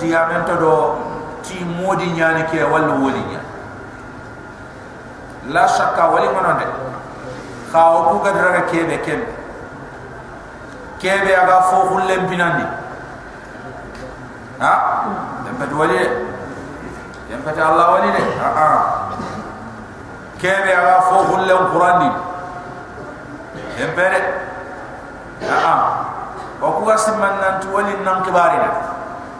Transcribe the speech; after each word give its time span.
diamen 0.00 0.42
to 0.48 0.54
do 0.56 0.74
ti 1.44 1.60
modi 1.64 2.10
nyani 2.16 2.48
ke 2.48 2.64
wal 2.64 2.98
woli 2.98 3.20
nya. 3.28 3.40
La 5.52 5.68
shakka 5.68 6.10
wali 6.10 6.28
manande 6.32 6.66
khaw 7.72 8.10
ku 8.10 8.24
gadra 8.24 8.64
kebe 8.66 8.96
kebe. 9.04 9.26
Kebe 11.00 11.32
aga 11.32 11.62
fo 11.68 11.76
hullem 11.92 12.28
pinandi 12.28 12.64
ha? 14.60 14.72
Yampat 15.48 15.70
wali 15.72 15.96
yampat 17.30 17.56
Allah 17.56 17.86
wali 17.96 18.08
de. 18.12 18.22
Ha 18.40 18.48
ha. 18.56 18.68
Kebe 20.40 20.70
aga 20.72 20.96
fo 21.08 21.24
hullem 21.28 21.60
qurandi 21.72 22.10
yempere 23.80 24.20
ha 25.48 25.56
ha. 25.64 25.74
O 26.60 26.68
ku 26.76 26.90
asman 26.90 27.40
nan 27.40 27.60
tu 27.64 27.72
wali 27.72 27.96
nan 28.04 28.20
kibari 28.20 28.60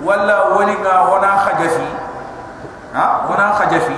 na 0.01 0.07
walla 0.07 0.37
wali 0.57 0.73
nga 0.81 1.01
wana 1.13 1.29
khajafi 1.45 1.87
ha 2.95 3.21
wana 3.29 3.53
khajafi 3.53 3.97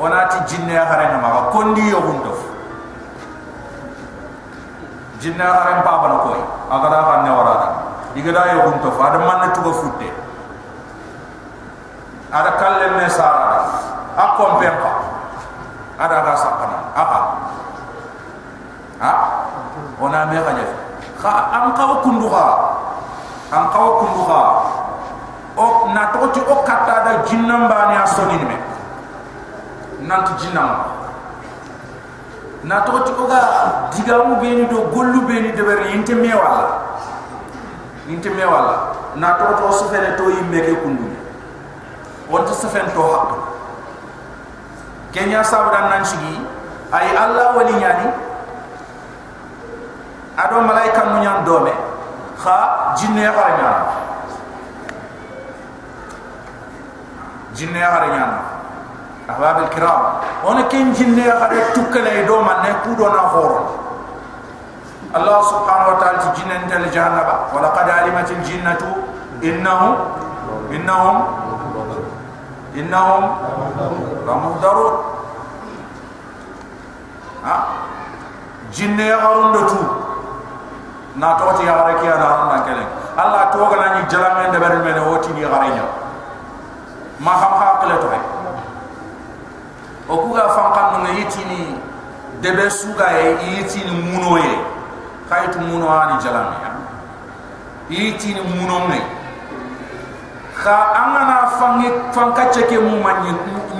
wana 0.00 0.26
ti 0.26 0.38
jinne 0.48 0.72
ya 0.72 0.84
haranga 0.84 1.18
ma 1.20 1.28
kondi 1.52 1.88
yo 1.90 2.00
hundof 2.00 2.38
jinna 5.20 5.44
haram 5.44 5.80
pa 5.84 5.92
bana 6.04 6.16
koy 6.20 6.40
agara 6.68 6.98
kan 7.08 7.20
ne 7.24 7.30
warada 7.32 7.68
digada 8.14 8.52
yo 8.52 8.68
gunto 8.68 8.90
fa 8.92 9.10
da 9.12 9.18
man 9.24 9.52
tu 9.52 9.60
futte 9.72 10.08
ada 12.32 12.50
kalle 12.60 12.86
me 12.96 13.08
sara 13.08 13.64
a 14.16 14.24
kompen 14.36 14.74
pa 14.80 14.90
ada 16.00 16.16
ga 16.28 16.34
sakana 16.36 16.78
apa 16.92 17.18
ha 19.00 19.10
ona 20.00 20.26
me 20.28 20.36
gaje 20.40 20.66
kha 21.20 21.32
an 21.52 21.72
kaw 21.72 22.04
kundu 22.04 22.28
kha 22.28 22.46
an 23.48 23.64
kaw 23.72 24.04
kundu 24.04 24.22
kha 24.28 24.40
o 25.56 25.90
na 25.94 26.10
to 26.12 26.28
ti 26.34 26.40
o 26.40 26.62
kata 26.66 27.04
da 27.04 27.12
jinnam 27.26 27.68
bani 27.68 27.96
asoni 27.96 28.38
me. 28.44 28.56
Nanti 30.06 30.32
jinnam 30.42 30.70
na 32.64 32.80
to 32.80 33.04
ti 33.04 33.12
oga 33.12 33.40
digamu 33.92 34.40
beni 34.40 34.66
do 34.66 34.88
gollu 34.90 35.22
beni 35.28 35.52
de 35.52 35.62
ber 35.62 35.86
yinte 35.92 36.14
me 36.14 36.32
wala 36.32 36.82
yinte 38.08 38.28
me 38.34 38.44
wala 38.44 38.96
na 39.16 39.36
to 39.38 39.44
to 39.60 39.72
so 39.72 39.84
fere 39.92 40.16
to 40.16 40.24
yimme 40.32 40.60
ke 40.64 40.74
kundu 40.82 41.08
on 42.32 42.44
to 42.46 42.54
so 42.54 42.68
fen 42.68 42.88
to 42.96 43.02
hak 43.04 43.36
kenya 45.12 45.44
sabran 45.44 45.92
nan 45.92 46.02
shigi 46.04 46.40
ay 46.92 47.12
allah 47.16 47.52
wali 47.56 47.72
nyani 47.76 48.08
ado 50.36 50.60
malaika 50.66 51.04
mu 51.14 51.22
nyan 51.22 51.44
dome. 51.46 51.72
Kha 52.34 52.92
jinne 52.98 53.22
ya 57.53 57.57
xara 57.57 57.57
nyana 57.57 57.57
jinne 57.57 57.79
ya 57.79 57.89
xara 57.91 58.07
nyana 58.07 58.59
أحباب 59.29 59.57
الكرام 59.63 60.01
هنا 60.45 60.61
كن 60.61 60.93
جنة 60.93 61.23
هذا 61.23 61.69
تكلا 61.73 62.13
يدوم 62.19 62.49
أن 62.49 62.65
يكودون 62.65 63.11
خورا 63.13 63.61
الله 65.15 65.41
سبحانه 65.41 65.87
وتعالى 65.93 66.17
جنة 66.37 66.55
انت 66.63 66.73
الجهنم 66.73 67.27
ولقد 67.53 67.89
علمت 67.89 68.31
الجنة 68.31 68.95
إنهم 69.43 69.95
إنهم 70.71 71.25
إنهم 72.75 73.23
لمهدرون 74.27 74.93
ها 77.45 77.63
جنة 78.73 79.03
يغرون 79.03 79.51
دتو 79.53 79.81
ناتوتي 81.15 81.63
يغرك 81.65 82.03
يا 82.03 82.15
دارون 82.15 82.49
نكلم 82.55 82.87
الله 83.19 83.43
توغنا 83.53 83.93
ني 83.93 84.01
جلامين 84.11 84.51
دبر 84.51 84.75
من 84.75 84.97
وتي 85.07 85.31
ma 87.18 87.32
xam 87.40 87.52
xa 87.60 87.66
kle 87.80 87.94
to 88.02 88.06
o 88.08 88.14
eh. 88.14 88.22
ku 90.22 90.28
ga 90.34 90.48
fankan 90.48 91.02
no 91.04 91.10
yitini 91.14 91.78
debe 92.42 92.70
suga 92.70 93.06
e 93.18 93.36
yitini 93.56 93.90
muno 93.90 94.36
eh. 94.38 94.44
ye 94.44 94.54
kayit 95.30 95.56
muno 95.56 95.88
ani 95.88 96.20
jalan 96.20 96.52
ya. 96.62 96.70
Yitini 97.88 98.40
muno 98.40 98.88
ne 98.88 99.00
kha 100.56 100.76
amana 100.94 101.46
fangi 101.60 101.88
fanka 102.12 102.48
cheke 102.52 102.78
mu 102.78 103.02
manni 103.02 103.32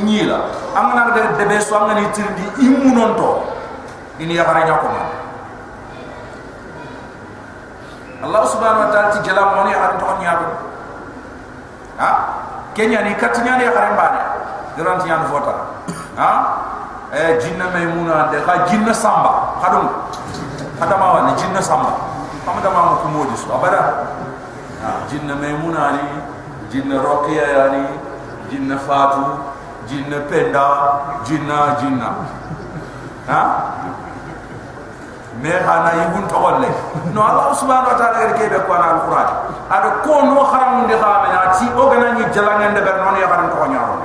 ni 0.03 0.23
la 0.27 0.39
amana 0.77 1.11
de 1.15 1.23
debe 1.39 1.61
so 1.61 1.77
amana 1.77 2.01
yitini 2.01 2.29
di 2.37 2.45
imuno 2.67 3.15
to 3.17 3.31
ini 4.19 4.35
ya 4.37 4.45
bara 4.45 4.65
nyako 4.65 4.87
ma 4.89 5.03
Allah 8.25 8.43
subhanahu 8.49 8.89
wa 8.89 8.91
ta'ala 8.93 9.09
ti 9.13 9.21
jalan 9.21 9.47
moni 9.53 9.73
ar 9.77 10.01
to 10.01 10.07
nyabu 10.17 10.49
ha? 12.01 12.34
Kenya 12.75 13.03
ni 13.03 13.15
katnya 13.15 13.57
ni 13.59 13.65
har 13.65 13.93
mbane 13.95 14.21
garanti 14.77 15.09
yan 15.09 15.25
vota 15.31 15.55
ha? 16.19 16.31
Eh 17.15 17.39
jinna 17.39 17.71
maymuna 17.71 18.29
de 18.35 18.43
ha 18.43 18.67
jinna 18.67 18.91
samba. 18.93 19.55
Hadum 19.63 19.87
hadama 20.81 21.07
wa 21.15 21.21
ni 21.31 21.33
jinna 21.39 21.63
samba. 21.63 21.95
Amada 22.43 22.71
ma 22.71 22.99
ko 22.99 23.09
modi 23.09 23.37
su 23.39 23.47
abada 23.55 24.11
ha 24.83 25.07
jinna 25.09 25.35
maymuna 25.39 25.95
ni 25.95 26.05
jinna 26.71 26.99
roqiya 26.99 27.47
yani 27.55 27.87
jinna 28.51 28.77
fatu 28.79 29.39
jinna 29.87 30.19
penda 30.27 30.67
jinna 31.25 31.79
jinna. 31.81 32.11
Ha 33.31 33.41
me 35.43 35.51
hana 35.51 35.91
yibun 35.99 36.27
to 36.29 36.37
walle 36.39 36.69
no 37.13 37.21
allah 37.23 37.51
subhanahu 37.55 37.91
wa 37.91 37.99
ta'ala 37.99 38.35
ke 38.39 38.47
be 38.51 38.59
ko 38.67 38.73
na 38.75 38.87
alquran. 38.99 39.29
Ado 39.71 39.89
ko 40.05 40.15
no 40.29 40.43
kharam 40.47 40.85
ndi 40.85 40.95
khamena 40.95 41.51
ti 41.57 41.67
o 41.75 41.83
gana 41.91 42.13
ni 42.15 42.25
jalangande 42.31 42.81
ber 42.85 42.97
non 43.03 43.17
ya 43.19 43.27
kharam 43.27 43.49
to 43.51 43.57
nyaaro 43.71 43.97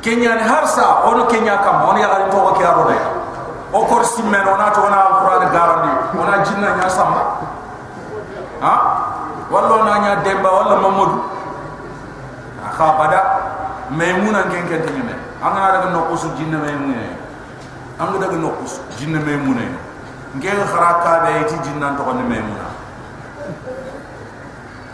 kenya 0.00 0.34
ni 0.38 0.44
harsa 0.46 1.04
ono 1.10 1.26
kenya 1.26 1.58
kam 1.60 1.82
ono 1.88 1.98
ya 1.98 2.08
garin 2.08 2.30
to 2.30 2.38
ko 2.38 2.50
kiaro 2.54 2.84
de 2.86 2.98
o 3.74 3.84
kor 3.84 4.04
simen 4.04 4.46
ona 4.46 4.70
to 4.70 4.80
ona 4.80 4.98
alquran 5.10 5.44
garandi 5.50 5.92
ona 6.16 6.34
jinna 6.46 6.76
nya 6.78 6.88
samba 6.88 7.22
ha? 8.62 8.74
Wallo 9.50 9.80
na 9.84 9.98
nya 9.98 10.12
demba 10.22 10.48
walla 10.48 10.76
mamadou 10.76 11.24
kha 12.78 12.86
bada 12.94 13.20
maymuna 13.90 14.46
ngen 14.46 14.64
ken 14.68 14.82
ne 15.02 15.14
angana 15.42 15.72
daga 15.72 15.88
no 15.90 16.06
kusu 16.08 16.30
jinna 16.38 16.58
maymuna 16.58 16.94
anga 17.98 18.18
daga 18.18 18.36
no 18.36 18.48
kusu 18.58 18.80
jinna 18.98 19.20
maymuna 19.20 19.62
ngel 20.36 20.60
kharaka 20.66 21.12
be 21.26 21.44
ti 21.48 21.56
jinna 21.64 21.94
to 21.96 22.02
ni 22.14 22.22
maymuna 22.22 22.66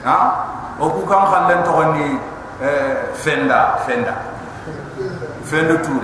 ha? 0.04 0.16
O 0.80 0.90
ku 0.90 1.06
kam 1.06 1.24
khallen 1.30 1.62
to 1.64 1.72
ni 1.94 2.18
eh, 2.62 3.14
fenda 3.14 3.78
fenda. 3.86 4.14
Fin 5.44 5.66
de 5.68 5.76
tour 5.84 6.00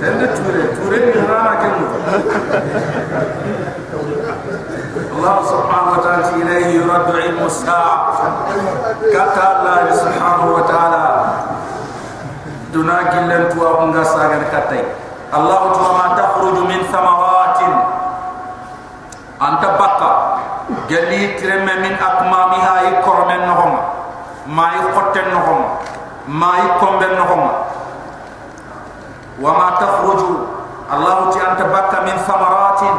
fin 0.00 0.14
de 0.20 0.26
tour 0.36 0.54
tour 0.76 0.92
ni 0.92 1.12
rana 1.24 1.52
ke 1.60 1.68
mu 1.76 1.86
Allah 5.16 5.36
subhanahu 5.48 5.96
wa 5.96 6.00
ta'ala 6.04 6.28
ilayhi 6.36 6.76
yuraddu 6.76 7.16
ilmu 7.16 7.48
sa'a 7.48 8.20
kata 9.10 9.42
Allah 9.64 9.88
subhanahu 9.96 10.48
wa 10.60 10.62
ta'ala 10.68 11.04
duna 12.76 13.08
gillen 13.16 13.48
tuwa 13.56 13.80
unga 13.88 14.04
sagar 14.04 14.44
katai 14.52 14.84
Allah 15.32 15.72
tuwa 15.72 15.90
ma 15.96 16.06
takhruju 16.20 16.62
min 16.68 16.84
thamaratin 16.92 17.72
anta 19.40 19.68
bakka 19.80 20.10
gali 20.84 21.40
tireme 21.40 21.74
min 21.80 21.96
akmamiha 21.96 23.00
ikormen 23.00 23.42
nohoma 23.48 23.96
ma 24.46 24.66
yi 24.74 24.82
xotten 24.94 25.26
no 25.30 25.38
xom 25.46 25.60
ma 26.40 26.50
yi 26.62 26.65
komben 26.80 27.12
no 27.16 27.24
xom 27.28 27.42
wa 29.42 29.50
ma 29.52 29.68
takhruju. 29.80 30.32
Allah 30.86 31.34
ti 31.34 31.38
anta 31.42 31.66
bakka 31.66 32.06
min 32.06 32.14
thamaratin 32.24 32.96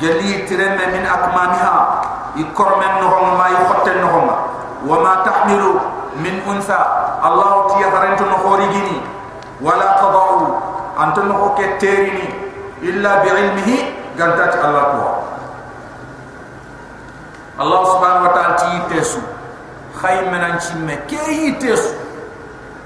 gali 0.00 0.48
tireme 0.48 0.84
min 0.96 1.04
akmamiha 1.04 1.76
ikormen 2.40 2.92
no 3.04 3.06
xom 3.12 3.26
ma 3.36 3.46
yi 3.52 3.60
xotten 3.68 3.96
no 4.00 4.08
xom 4.08 4.26
wa 4.88 4.96
ma 5.04 5.12
tahmilu 5.22 5.76
min 6.18 6.40
unsa. 6.48 6.78
Allah 7.22 7.70
ti 7.70 7.84
yaharantu 7.84 8.24
no 8.26 8.36
khorigini 8.42 8.98
wala 9.62 9.94
qada'u 10.02 10.40
anta 10.98 11.22
no 11.22 11.54
ke 11.54 11.78
terini 11.78 12.26
illa 12.82 13.22
bi 13.22 13.28
ilmihi 13.30 13.76
gantat 14.18 14.58
allah 14.58 14.84
ko 14.90 15.02
allah 17.62 17.80
subhanahu 17.94 18.26
wa 18.26 18.32
ta'ala 18.34 18.54
ti 18.58 18.72
tesu. 18.90 19.22
Khay 19.92 20.24
menan 20.32 20.56
chimme 20.58 20.96
ke 21.06 21.20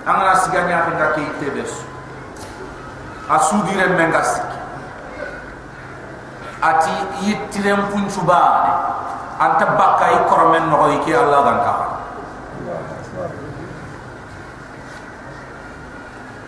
angana 0.06 0.38
siganya 0.38 0.86
ko 0.86 0.90
ngake 0.94 1.20
yitebes 1.26 1.82
asudire 3.26 3.90
mengas 3.98 4.38
ati 6.62 6.94
yitirem 7.26 7.90
punchu 7.92 8.22
baade. 8.24 8.86
Anta 9.36 9.76
bakay 9.76 10.24
kormen 10.32 10.72
no 10.72 10.88
ki 11.04 11.12
allah 11.12 11.44
dan 11.44 11.58
ka 11.60 11.74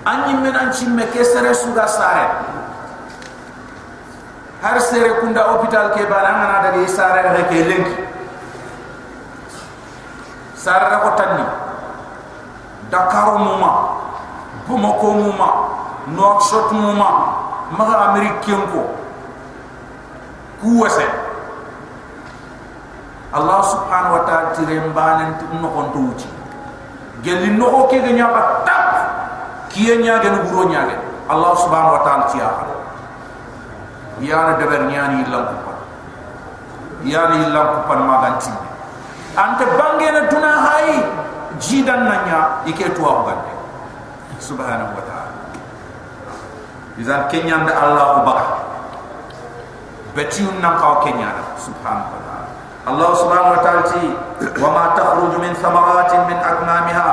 anyi 0.08 0.40
menan 0.40 0.72
chimme 0.72 1.05
ke 1.12 1.20
sere 1.20 1.52
suga 1.52 1.84
sare 1.84 2.25
har 4.64 4.76
sere 4.81 5.20
kunda 5.20 5.44
hospital 5.52 5.93
ke 5.93 6.08
bana 6.08 6.32
ngana 6.32 6.56
daga 6.64 6.81
isare 6.81 7.20
re 7.28 7.43
ke 7.52 7.60
lenki 7.69 7.96
sare 10.56 10.96
ko 10.96 11.12
tanni 11.12 11.44
dakar 12.90 13.38
muma 13.38 13.70
bumako 14.69 15.08
muma 15.12 15.49
nouakchott 16.12 16.73
muma 16.73 17.08
maga 17.76 18.11
americain 18.12 18.61
ko 18.73 18.82
kuwase. 20.61 21.05
Allah 23.29 23.61
subhanahu 23.61 24.14
wa 24.19 24.23
ta'ala 24.25 24.56
tire 24.56 24.81
mbanen 24.88 25.37
no 25.61 25.69
kon 25.69 25.93
to 25.93 25.99
wuci 26.00 26.29
gelli 27.20 27.52
no 27.52 27.85
ke 27.93 28.00
ga 28.00 28.08
nyaba 28.17 28.64
tap 28.64 28.88
kiye 29.69 30.00
nyaage 30.00 30.32
no 30.32 30.38
buro 30.49 30.64
nyaage 30.73 30.96
allah 31.29 31.52
subhanahu 31.61 31.93
wa 32.00 32.02
ta'ala 32.08 32.25
tiya 32.32 32.49
yana 34.25 34.56
deber 34.56 34.88
nyani 34.88 35.29
ilam 35.29 35.44
kupan 35.44 35.79
yani 37.05 37.37
ilam 37.52 37.67
kupan 37.84 38.00
maganti 38.08 38.52
ante 39.37 39.64
bange 39.76 40.08
na 40.08 40.20
tuna 40.32 40.52
hai 40.64 40.96
jidan 41.58 42.06
nanya 42.06 42.62
ike 42.66 42.94
tuwa 42.94 43.22
ugande 43.22 43.52
subhanahu 44.38 44.94
wa 44.94 45.02
ta'ala. 45.02 45.34
Izan 46.99 47.26
kenya 47.31 47.62
nda 47.62 47.75
allah 47.75 48.22
ubaka 48.22 48.55
betiun 50.14 50.58
nan 50.62 50.78
kaw 50.78 51.02
kenya 51.02 51.31
subhanahu 51.58 52.10
wa 52.10 52.20
ta'ala. 52.22 52.50
Allah 52.88 53.10
subhanahu 53.19 53.55
wa 53.58 53.60
ta'ala 53.62 53.82
ti 53.93 54.02
wa 54.62 54.70
ma 54.72 54.84
takhruju 54.94 55.38
min 55.43 55.52
thamaratin 55.58 56.26
min 56.31 56.38
akmamiha 56.38 57.10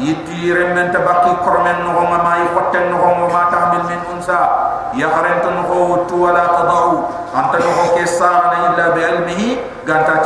yitire 0.00 0.72
men 0.72 0.94
tabaki 0.94 1.34
kormen 1.44 1.84
no 1.84 2.00
ma 2.06 2.18
mai 2.24 2.46
hotten 2.54 2.88
no 2.94 3.28
ma 3.28 3.50
tahmil 3.50 3.84
min 3.90 4.00
unsa. 4.14 4.40
Ya 4.94 5.06
kharentun 5.06 5.70
ko 5.70 6.06
tu 6.10 6.26
wala 6.26 6.50
tadau. 6.58 7.06
Anta 7.30 7.62
ko 7.62 7.94
ke 7.94 8.02
sana 8.06 8.74
illa 8.74 8.90
bi 8.90 9.00
ilmihi 9.06 9.48
ganta 9.86 10.18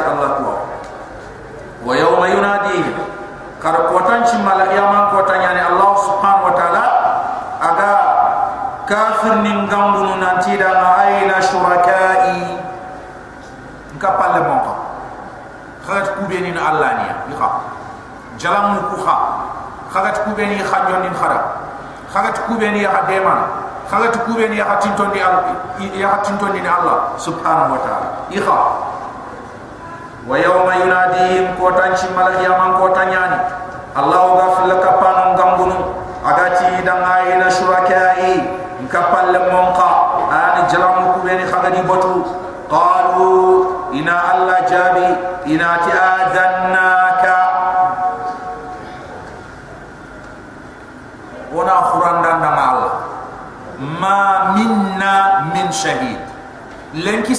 kar 3.64 3.88
ko 3.88 3.96
tan 4.04 4.20
ci 4.28 4.36
mal 4.44 4.60
yaman 4.68 5.08
ko 5.08 5.24
tan 5.24 5.40
yani 5.40 5.64
allah 5.64 5.96
subhanahu 5.96 6.52
wa 6.52 6.54
taala 6.54 6.84
aga 7.64 7.92
kafir 8.84 9.40
nin 9.40 9.64
gambunu 9.72 10.20
nanti 10.20 10.60
da 10.60 11.00
aina 11.00 11.40
shurakai 11.40 12.60
kapalle 13.96 14.44
mon 14.44 14.60
ko 14.68 14.74
khat 15.88 16.20
ku 16.20 16.28
be 16.28 16.44
ni 16.44 16.52
allah 16.52 16.92
ni 17.00 17.32
ni 17.32 17.34
kha 17.40 17.48
jalam 18.36 18.76
ku 18.92 19.00
kha 19.00 19.16
khat 19.88 20.28
ku 20.28 20.36
be 20.36 20.44
ni 20.44 20.60
khanjon 20.60 21.08
ni 21.08 21.10
khara 21.16 21.40
khat 22.12 22.36
ku 22.44 22.60
be 22.60 22.68
ni 22.68 22.84
ha 22.84 23.00
deman 23.08 23.64
kala 23.90 24.10
tu 24.10 24.18
kube 24.26 24.48
ni 24.48 24.56
ya 24.58 24.74
di 24.80 25.20
al 25.20 25.36
ya 25.94 26.18
tinton 26.24 26.50
ni 26.56 26.60
Allah 26.66 27.12
subhanahu 27.20 27.76
wa 27.76 27.80
ta'ala. 27.84 28.08
Ikha 28.32 28.58
wa 30.24 30.36
yawma 30.40 30.72
yunadihim 30.80 31.52
ko 31.60 31.68
tanchi 31.76 32.08
malak 32.16 32.40
ya 32.40 32.56
man 32.56 32.80
ko 32.80 32.88
tanyani 32.96 33.38
Allah 33.94 34.22
gafil 34.40 34.72
kapan 34.82 35.36
gambunu 35.38 35.78
agati 36.24 36.80
dan 36.82 37.04
ayina 37.04 37.46
shurakai 37.52 38.64
kapal 38.88 39.32
monqa 39.52 39.92
ani 40.28 40.62
jalam 40.68 41.16
kube 41.16 41.32
ni 41.36 41.44
khagani 41.48 41.80
botu 41.88 42.24
qalu 42.68 43.32
ina 43.96 44.16
Allah 44.34 44.58
jabi 44.68 45.08
ina 45.52 45.70
ti 45.84 45.90
adannaka 45.92 47.38
wana 51.54 51.76
khuranda 51.92 52.30
ndama 52.40 52.66
ma 54.00 54.18
minna 54.58 55.14
min 55.54 55.68
shahid 55.70 56.18
len 56.94 57.22
ki 57.22 57.34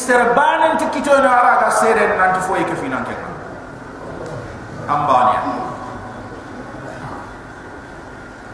serbanen 0.95 1.03
ti 1.03 1.03
kito 1.03 1.11
na 1.19 1.29
ara 1.29 1.53
ga 1.59 1.69
sere 1.71 2.15
nan 2.15 2.33
ti 2.35 2.39
foy 2.47 2.63
ke 2.63 2.75
finan 2.79 3.03
ke 3.03 3.15
ambania. 4.87 5.41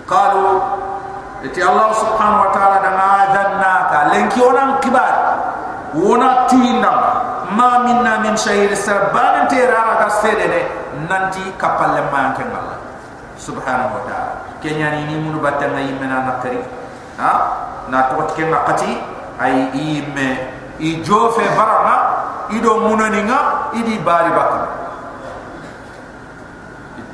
Qalu 0.08 0.48
eti 1.46 1.62
allah 1.62 1.90
subhanahu 1.94 2.46
wa 2.48 2.52
ta'ala 2.52 2.78
da 2.82 2.92
adanna 2.92 3.74
ka 3.92 4.00
len 4.14 4.30
ki 4.30 4.40
onan 4.42 4.80
kibar. 4.82 5.16
Wona 5.94 6.48
tuinda 6.48 6.92
ma 7.52 7.84
minna 7.84 8.24
min 8.24 8.36
shahid 8.40 8.72
serbanen 8.74 9.48
ti 9.52 9.60
ara 9.60 10.02
ga 10.02 10.10
sere 10.10 10.48
de 10.48 10.62
nanti 11.08 11.44
kapalle 11.60 12.08
man 12.10 12.34
ke 12.34 12.44
allah 12.48 12.80
subhanahu 13.38 14.02
wa 14.02 14.04
ta'ala. 14.08 14.34
Kenyani 14.62 15.10
ni 15.10 15.16
munu 15.20 15.42
batta 15.42 15.68
ngai 15.68 15.94
mena 16.00 16.26
nakari. 16.26 16.62
Ha? 17.20 17.32
Na 17.92 18.08
to 18.14 18.24
ke 18.34 18.46
ngakati 18.48 18.94
ay 19.42 19.74
imme 19.74 20.62
i 20.82 21.02
jofe 21.06 21.46
barama 21.58 22.01
ido 22.58 22.80
munaninga 22.88 23.72
idi 23.74 24.00
bari 24.00 24.32
bakka. 24.32 24.82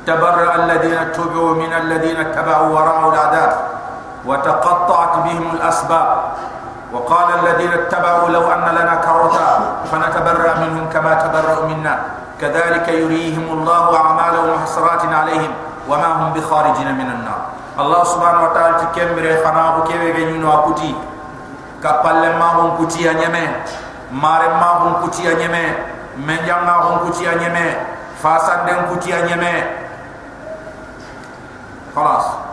تبرأ 0.08 0.54
الذين 0.54 0.98
اتبعوا 0.98 1.54
من 1.54 1.72
الذين 1.72 2.16
اتبعوا 2.16 2.68
وراءوا 2.72 3.12
العذاب 3.12 3.52
وتقطعت 4.24 5.14
بهم 5.24 5.50
الأسباب 5.54 6.08
وقال 6.92 7.26
الذين 7.44 7.72
اتبعوا 7.72 8.28
لو 8.28 8.52
أن 8.52 8.64
لنا 8.78 8.94
كرة 9.04 9.36
فنتبرأ 9.92 10.54
منهم 10.64 10.88
كما 10.92 11.14
تبرأوا 11.14 11.66
منا 11.66 11.98
كذلك 12.40 12.88
يريهم 12.88 13.46
الله 13.52 13.96
أعمالهم 13.96 14.58
حسرات 14.64 15.02
عليهم 15.14 15.52
وما 15.88 16.06
هم 16.06 16.32
بخارجين 16.32 16.94
من 16.94 17.08
النار 17.10 17.40
الله 17.78 18.04
سبحانه 18.04 18.42
وتعالى 18.44 18.74
تكمل 18.92 19.26
خناه 19.44 19.84
كيف 19.84 20.02
يجنون 20.02 20.44
وكتي 20.54 20.94
كبال 21.84 22.38
ما 22.38 22.48
هم 22.56 22.86
كتي 22.86 23.10
أنيمين 23.10 23.52
ma 24.12 24.40
ya 24.42 24.48
mare 24.48 24.48
ma 24.60 24.68
hon 24.80 24.94
kuti 25.02 25.24
ya 25.24 25.34
nyeme. 25.34 25.64
Menjang 26.16 26.64
ma 26.64 26.72
hon 26.84 26.98
kuti 27.08 27.24
ya 27.24 27.34
nyeme. 27.34 27.76
Fasan 28.20 28.66
den 28.66 28.86
kuti 28.92 29.10
ya 29.10 29.22
nyeme. 29.26 29.52
Khalas. 31.94 32.48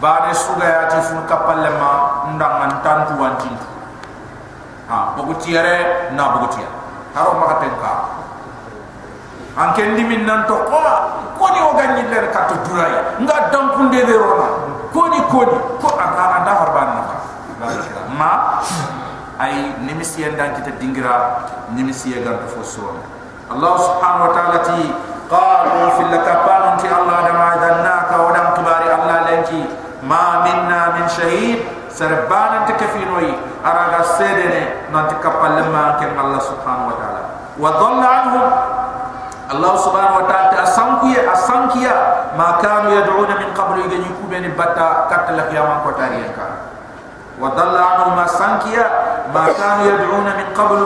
Bane 0.00 0.32
suga 0.32 0.64
ya 0.64 0.82
ti 0.88 0.96
sun 1.04 1.20
kapalle 1.28 1.68
ma 1.76 2.24
ndang 2.32 2.54
man 2.56 2.72
tantu 2.80 3.20
wanti 3.20 3.52
ha 4.88 5.12
bogo 5.12 5.36
tiare 5.36 6.08
na 6.16 6.32
bogo 6.32 6.48
tiare 6.48 6.72
haro 7.12 7.36
ma 7.36 7.46
ka 7.60 7.92
an 9.60 9.68
kendi 9.76 10.02
min 10.08 10.24
nan 10.24 10.48
to 10.48 10.56
ko 10.56 10.80
ko 11.36 11.44
ni 11.52 11.60
o 11.60 11.76
ganni 11.76 12.08
ler 12.08 12.32
ka 12.32 12.48
to 12.48 12.56
duray 12.64 12.96
nga 13.20 13.52
dam 13.52 13.76
kunde 13.76 14.00
be 14.08 14.14
rona 14.16 14.48
ko 14.88 15.00
ni 15.12 15.20
ko 15.28 15.44
ni. 15.44 15.56
Ko 15.84 15.88
anda 16.00 16.24
anda 16.40 16.52
harban 16.56 16.88
ma 18.16 18.32
ay 19.40 19.80
nimisi 19.88 20.20
enda 20.20 20.52
kita 20.52 20.76
dingira 20.76 21.48
nimisi 21.72 22.12
ga 22.20 22.36
to 22.44 22.46
fo 22.52 22.60
so 22.60 22.92
allah 23.48 23.72
subhanahu 23.80 24.28
wa 24.28 24.32
ta'ala 24.36 24.58
ti 24.68 24.92
qalu 25.32 25.80
fil 25.96 26.10
lakapan 26.12 26.76
ti 26.76 26.86
allah 26.92 27.24
da 27.24 27.32
ma 27.32 27.50
danaka 27.56 28.14
wa 28.20 28.30
dam 28.36 28.46
kibari 28.52 28.88
allah 28.92 29.16
lenki 29.32 29.64
ma 30.04 30.44
minna 30.44 30.92
min 31.00 31.08
shahid 31.08 31.64
sarban 31.88 32.68
ta 32.68 32.76
kafinoi 32.76 33.32
araga 33.64 34.04
sedene 34.20 34.92
nanti 34.92 35.16
kapal 35.24 35.56
lemma 35.56 35.96
ke 35.96 36.04
allah 36.12 36.40
subhanahu 36.40 36.92
wa 36.92 36.96
ta'ala. 37.00 37.22
Wa 37.60 37.70
dhalla 37.76 38.08
anhum 38.24 38.46
Allah 39.50 39.74
subhanahu 39.82 40.22
wa 40.22 40.26
ta'ala 40.30 40.62
asankiya 40.62 41.26
asankiya 41.34 41.94
ma 42.38 42.62
kanu 42.62 42.94
yad'una 42.94 43.34
min 43.42 43.50
qabl 43.50 43.82
yajni 43.82 44.06
kubeni 44.22 44.54
batta 44.54 45.10
katla 45.10 45.50
qiyamah 45.50 45.82
ko 45.82 45.90
tariyan 45.98 46.30
ka 46.38 46.70
wa 47.34 47.50
dalla 47.58 47.98
anhu 47.98 48.14
ma 48.14 48.30
sankiya 48.30 49.09
ma 49.30 49.50
kanu 49.54 49.82
yad'una 49.86 50.30
min 50.38 50.48
qabl 50.54 50.80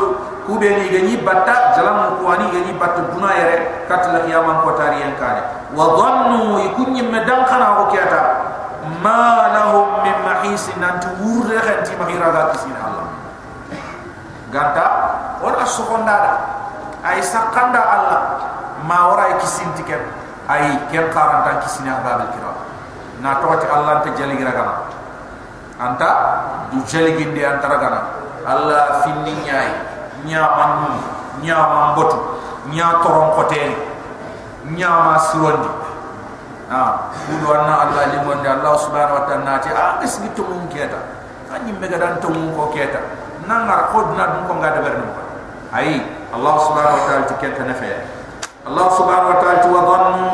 kubeni 0.44 0.92
yajni 0.92 1.16
batta 1.24 1.72
jalam 1.72 2.20
ko 2.20 2.28
ani 2.28 2.52
yajni 2.52 2.76
batta 2.76 3.00
duna 3.08 3.32
yere 3.32 3.88
katla 3.88 4.28
qiyamah 4.28 4.60
ko 4.60 4.76
tariyan 4.76 5.16
ka 5.16 5.28
wa 5.72 5.84
dhannu 5.96 6.60
ikunni 6.70 7.00
medan 7.00 7.48
kana 7.48 7.80
ko 7.80 7.82
kiyata 7.88 8.22
ma 9.00 9.48
lahum 9.52 10.04
min 10.04 10.16
mahis 10.20 10.68
nanti 10.76 11.08
wurre 11.20 11.56
khanti 11.56 11.96
mahira 11.96 12.28
Allah. 12.28 13.08
Ganta 14.52 14.86
ora 15.40 15.64
sokondada 15.64 16.32
ay 17.00 17.24
sakanda 17.24 17.80
Allah. 17.80 18.22
Ma 18.84 19.08
ora 19.16 19.40
kisin 19.40 19.72
tiket 19.80 20.04
ay 20.44 20.76
ken 20.92 21.08
qaran 21.08 21.48
tan 21.48 21.56
kisin 21.64 21.88
ya 21.88 22.04
babal 22.04 22.28
kira. 22.36 22.52
Na 23.24 23.40
tawati 23.40 23.64
Allah 23.72 24.04
ta 24.04 24.12
jali 24.12 24.36
gana. 24.36 24.84
Anta 25.80 26.10
du 26.68 26.84
jali 26.84 27.16
antara 27.40 27.76
gana 27.80 28.23
Allah 28.44 29.00
finni 29.02 29.32
nyai. 29.44 29.72
Nyaman 30.24 31.00
nyaman 31.42 31.98
botu 31.98 32.18
nya 32.70 33.02
toron 33.02 33.34
koten 33.36 33.74
nyama 34.72 35.18
sirondi 35.18 35.68
ha 36.72 37.12
budu 37.28 37.46
anna 37.52 37.74
Allah 37.88 38.04
limonde 38.16 38.48
Allah 38.48 38.74
subhanahu 38.80 39.18
wa 39.20 39.24
ta'ala 39.28 39.44
nati 39.44 39.68
a 39.68 40.00
isbitu 40.00 40.40
mun 40.46 40.64
keta 40.72 40.96
anyi 41.52 41.76
mega 41.76 42.00
dan 42.00 42.16
to 42.22 42.32
mun 42.32 42.54
ko 42.56 42.72
keta 42.72 43.02
nangar 43.44 43.92
kodna 43.92 44.38
dum 44.38 44.42
ko 44.48 44.52
ngada 44.62 44.80
bernu 44.80 45.08
ai 45.74 46.00
Allah 46.32 46.54
subhanahu 46.64 46.96
wa 46.96 47.04
ta'ala 47.04 47.22
tikenta 47.28 47.62
nafa 47.68 47.92
Allah 48.64 48.86
subhanahu 48.96 49.32
wa 49.34 49.38
ta'ala 49.44 49.66
wadhannu 49.68 50.26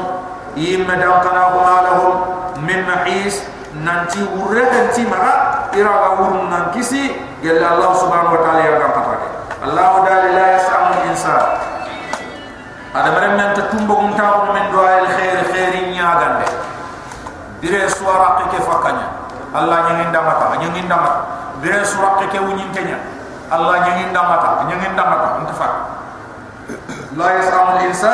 yimma 0.54 0.94
dan 0.94 1.18
kana 1.26 1.50
lahum 1.50 2.14
min 2.62 2.86
mahis 2.86 3.42
nanti 3.74 4.22
uratan 4.38 4.94
ti 4.94 5.02
mara 5.10 5.49
ira 5.76 5.92
ga 6.02 6.10
wurun 6.18 6.50
nan 6.50 6.70
kisi 6.74 7.14
gelle 7.42 7.62
allah 7.64 7.94
subhanahu 7.94 8.34
wa 8.36 8.40
taala 8.42 8.60
ya 8.66 8.74
kan 8.82 8.90
allah 9.60 9.92
da 10.02 10.16
la 10.34 10.44
yasamu 10.56 10.94
insa 11.08 11.36
ada 12.96 13.10
ren 13.22 13.36
men 13.38 13.54
ta 13.54 13.68
tumbo 13.70 13.94
gum 14.02 14.12
ta 14.18 14.42
on 14.42 14.50
men 14.56 14.66
do 14.72 14.80
al 14.82 15.06
khair 15.14 15.46
khairin 15.52 15.94
ya 15.94 16.10
gande 16.18 16.48
dire 17.62 17.86
suara 17.86 18.40
ke 18.42 18.56
ke 18.56 18.58
fakanya 18.66 19.06
allah 19.54 19.86
nyangin 19.86 20.10
damata 20.10 20.58
nyangin 20.58 20.88
damata 20.90 21.22
dire 21.62 21.84
suara 21.86 22.18
ke 22.18 22.26
ke 22.34 22.38
wunyin 22.42 22.66
kenya 22.74 22.98
allah 23.52 23.84
nyangin 23.86 24.10
damata 24.10 24.66
nyangin 24.66 24.92
damata 24.98 25.38
unta 25.38 25.54
fak 25.54 25.72
la 27.14 27.26
yasamu 27.38 27.84
insa 27.86 28.12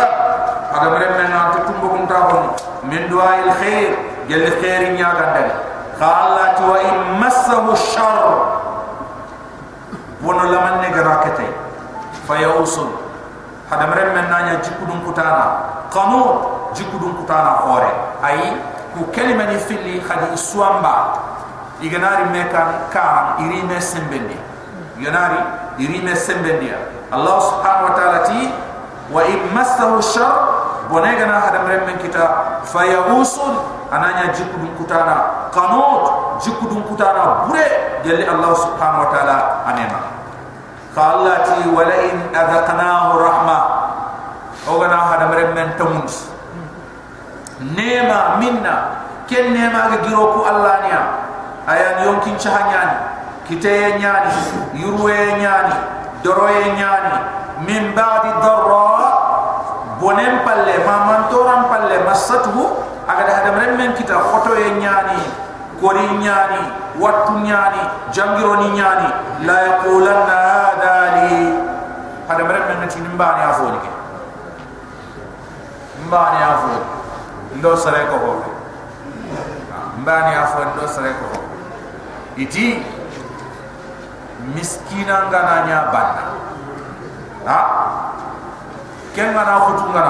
ada 0.76 0.92
ren 0.98 1.12
men 1.24 1.30
ta 1.32 1.58
tumbo 1.64 1.88
gum 1.94 2.04
ta 2.04 2.26
on 2.36 2.52
men 2.84 3.08
do 3.08 3.16
al 3.22 3.48
khair 3.56 3.96
gelle 4.28 4.50
khairin 4.60 4.98
ya 5.00 5.14
gande 5.16 5.65
خالا 6.00 6.52
تو 6.58 6.74
إن 6.74 7.20
مسه 7.20 7.72
الشر 7.72 8.46
ونو 10.24 10.44
لمن 10.44 10.74
نقراكتي 10.84 11.48
فيوصل 12.28 12.88
حد 13.70 13.78
مرم 13.78 14.08
من 14.14 14.30
نانيا 14.30 14.54
جيكو 14.64 14.84
دون 14.88 15.00
كتانا 15.12 15.58
قنو 15.90 16.22
جيكو 16.76 16.96
دون 16.98 17.12
كتانا 17.24 17.50
خوري 17.64 17.92
أي 18.26 18.40
كو 18.94 19.12
كلمة 19.14 19.44
نفلي 19.54 20.00
خد 20.00 20.22
إسوانبا 20.34 20.94
إغناري 21.84 22.24
ميكان 22.32 22.68
كان 22.94 23.24
إريمي 23.40 23.80
سنبندي 23.80 24.38
إغناري 25.00 25.40
إريمي 25.80 26.14
سنبندي 26.14 26.72
الله 27.12 27.36
سبحانه 27.40 27.84
وتعالى 27.86 28.18
تي 28.26 28.50
وإن 29.12 29.38
مسه 29.56 29.98
الشر 29.98 30.34
ونيغنا 30.90 31.40
حد 31.40 31.54
مرم 31.64 31.82
من 31.86 31.96
كتا 32.04 32.26
فيوصل 32.64 33.52
أنانيا 33.92 34.32
جيكو 34.32 34.56
دون 34.60 34.72
كتانا 34.84 35.16
kanot 35.54 36.38
jikudun 36.42 36.82
kutara 36.88 37.46
bure 37.46 38.00
gelle 38.04 38.24
allah 38.26 38.52
subhanahu 38.54 39.04
wa 39.06 39.10
taala 39.12 39.36
anema. 39.66 40.00
Khallati 40.96 41.68
wala 41.76 41.96
in 42.08 42.16
adaqnahu 42.32 43.20
rahma 43.20 43.58
ogana 44.66 44.96
hada 45.12 45.28
mere 45.28 45.52
men 45.52 45.76
tamunt 45.76 46.10
nema 47.60 48.40
minna. 48.40 49.04
Ken 49.26 49.50
nema 49.50 49.90
ga 49.90 49.98
giro 50.06 50.38
ku 50.38 50.40
allah 50.46 50.86
niya 50.86 51.02
ayan 51.66 52.06
yonkin 52.06 52.38
chahanyani 52.38 52.94
kite 53.50 53.98
nyani 53.98 54.30
yurwe 54.78 55.34
nyani 55.42 55.74
doroye 56.22 56.78
nyani 56.78 57.14
min 57.66 57.90
ba'di 57.90 58.30
darra 58.38 59.02
bonem 59.98 60.46
palle 60.46 60.78
mamantoran 60.86 61.66
palle 61.66 62.06
masathu 62.06 62.85
agada 63.08 63.32
hada 63.34 63.50
men 63.78 63.92
kita 63.94 64.18
photo 64.18 64.54
e 64.54 64.70
kori 65.80 66.08
nyani 66.18 66.62
wattu 67.00 67.32
nyani 67.32 67.80
jangiro 68.10 68.56
ni 68.56 68.68
nyani 68.70 69.08
la 69.46 69.56
yaqulanna 69.62 70.36
hadali 70.66 71.54
hada 72.28 72.44
men 72.44 72.62
men 72.80 72.88
ti 72.88 73.00
nimbani 73.00 73.42
afoni 73.42 73.78
ke 73.78 73.90
nimbani 76.00 76.38
afoni 76.42 76.80
ndo 77.56 77.76
sare 77.76 77.98
lah 77.98 78.08
ko 78.10 78.16
ho 78.16 78.44
nimbani 79.96 80.34
afoni 80.34 80.70
ndo 80.76 80.88
sare 80.88 81.08
lah 81.08 81.18
ko 81.18 81.26
ho 81.32 81.40
iti 82.36 82.82
miskina 84.54 85.26
ngana 85.26 85.66
nya 85.66 85.78
banna. 85.90 86.24
Ha? 87.46 87.60
Kenga 89.14 89.42
na 89.42 89.64
khutunga 89.64 90.00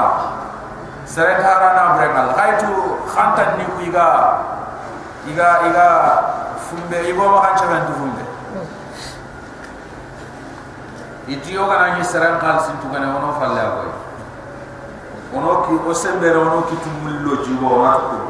سرين 1.16 1.40
هارا 1.40 1.68
نابرين 1.76 2.12
الله 2.12 2.32
غايتو 2.37 2.73
خانتان 3.08 3.56
نيكو 3.58 3.80
إيغا 3.88 4.08
إيغا 5.28 5.50
إيغا 5.64 5.88
فمبه 6.66 6.99
إيغا 7.08 7.26
مخان 7.28 7.56
شبان 7.56 7.82
دفونده 7.88 8.25
إيجيو 11.28 11.64
غانا 11.64 11.96
ني 11.96 12.04
سرين 12.04 12.37
قال 12.37 12.61
سنتو 12.61 12.92
غانا 12.92 13.16
ونو 13.16 13.32
فالي 13.40 13.61
أبوي 13.64 13.92
ونو 15.35 15.62
كي 15.64 15.90
أسن 15.90 16.20
بير 16.20 16.37
ونو 16.37 16.61
كي 16.68 16.76
تمولو 16.85 17.32
جيغا 17.44 17.73
ونو 17.73 18.20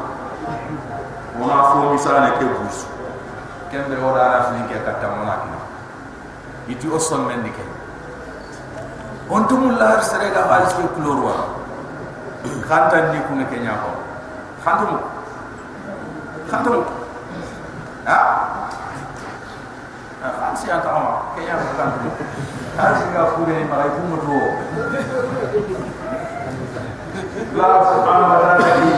ونو 1.39 1.63
فو 1.67 1.91
ميسانة 1.91 2.29
كي 2.39 2.45
بوس 2.55 2.79
كم 3.71 3.83
بير 3.91 3.99
ودا 3.99 4.27
رافلين 4.31 4.67
كي 4.71 4.79
أكتا 4.79 5.07
موناكي 5.11 5.51
إيجيو 6.69 6.97
أسن 6.97 7.19
مندي 7.19 7.51
كي 7.51 7.67
ونتمو 9.29 9.75
الله 9.75 10.01
سرين 10.01 10.33
قال 10.33 10.71
سنتو 10.71 10.87
غانا 11.03 11.11
ونو 11.11 11.27
فالي 11.27 11.66
wa 12.47 12.61
khanta 12.67 13.11
ni 13.11 13.19
ku 13.27 13.33
ne 13.35 13.45
ke 13.51 13.57
nya 13.59 13.73
ko 13.83 13.91
khanta 14.63 14.83
mu? 14.91 14.97
Khantum 16.47 16.79
ha 18.07 18.19
fansi 20.23 20.71
anta 20.71 20.89
ama 20.95 21.35
kaya 21.35 21.59
bukan 21.59 21.89
harus 22.79 23.03
ga 23.11 23.23
fure 23.35 23.51
ni 23.51 23.65
marai 23.67 23.91
pun 23.91 24.05
mutu 24.15 24.39
la 27.57 27.69
subhanahu 27.83 28.31
wa 28.31 28.39
ta'ala 28.63 28.95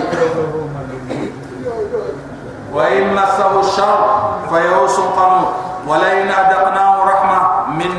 wa 2.70 2.84
in 2.94 3.06
masahu 3.18 3.65
shar 3.65 3.98
fa 4.46 4.58
yusu 4.62 5.03
qam 5.18 5.34
wa 5.89 5.96
la 5.98 6.10
in 6.22 6.29
adaqnahu 6.29 6.99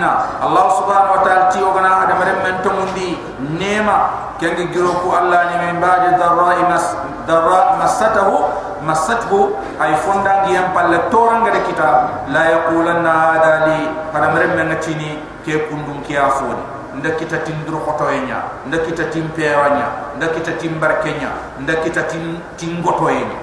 minna 0.00 0.40
allah 0.40 0.64
subhanahu 0.80 1.20
wa 1.20 1.22
ta'ala 1.22 1.52
ti 1.52 1.60
ogana 1.60 2.08
adam 2.08 2.24
men 2.24 2.56
tumundi 2.64 3.20
nema. 3.60 4.32
Kengi 4.40 4.72
giro 4.72 5.04
ko 5.04 5.12
allah 5.12 5.52
ni 5.52 5.68
min 5.68 5.76
ba'di 5.84 6.16
dharra 6.16 6.56
mas 6.64 6.96
dharra 7.28 7.76
masatahu 7.76 8.48
masathu. 8.80 9.52
Ay 9.76 9.92
fonda 10.00 10.48
ngi 10.48 10.56
yam 10.56 10.72
palle 10.72 10.96
toranga 11.12 11.52
de 11.52 11.60
kita. 11.68 11.88
La 12.32 12.48
yaqulanna 12.48 13.12
hada 13.12 13.68
li. 13.68 13.80
Pada 14.08 14.32
merem 14.32 14.56
men 14.56 14.72
ngacini 14.72 15.20
ke 15.44 15.68
kundum 15.68 16.00
ki 16.00 16.16
afoni 16.16 16.64
nda 16.90 17.14
kita 17.14 17.46
tindur 17.46 17.78
khoto 17.86 18.10
enya 18.10 18.66
nda 18.66 18.82
kita 18.82 19.14
tim 19.14 19.30
pewanya 19.30 20.10
nda 20.18 20.26
kita 20.34 20.58
tim 20.58 20.74
barkenya 20.82 21.30
nda 21.62 21.78
kita 21.86 22.02
tim 22.10 22.42
tim 22.58 22.82
goto 22.82 23.06
enya 23.06 23.38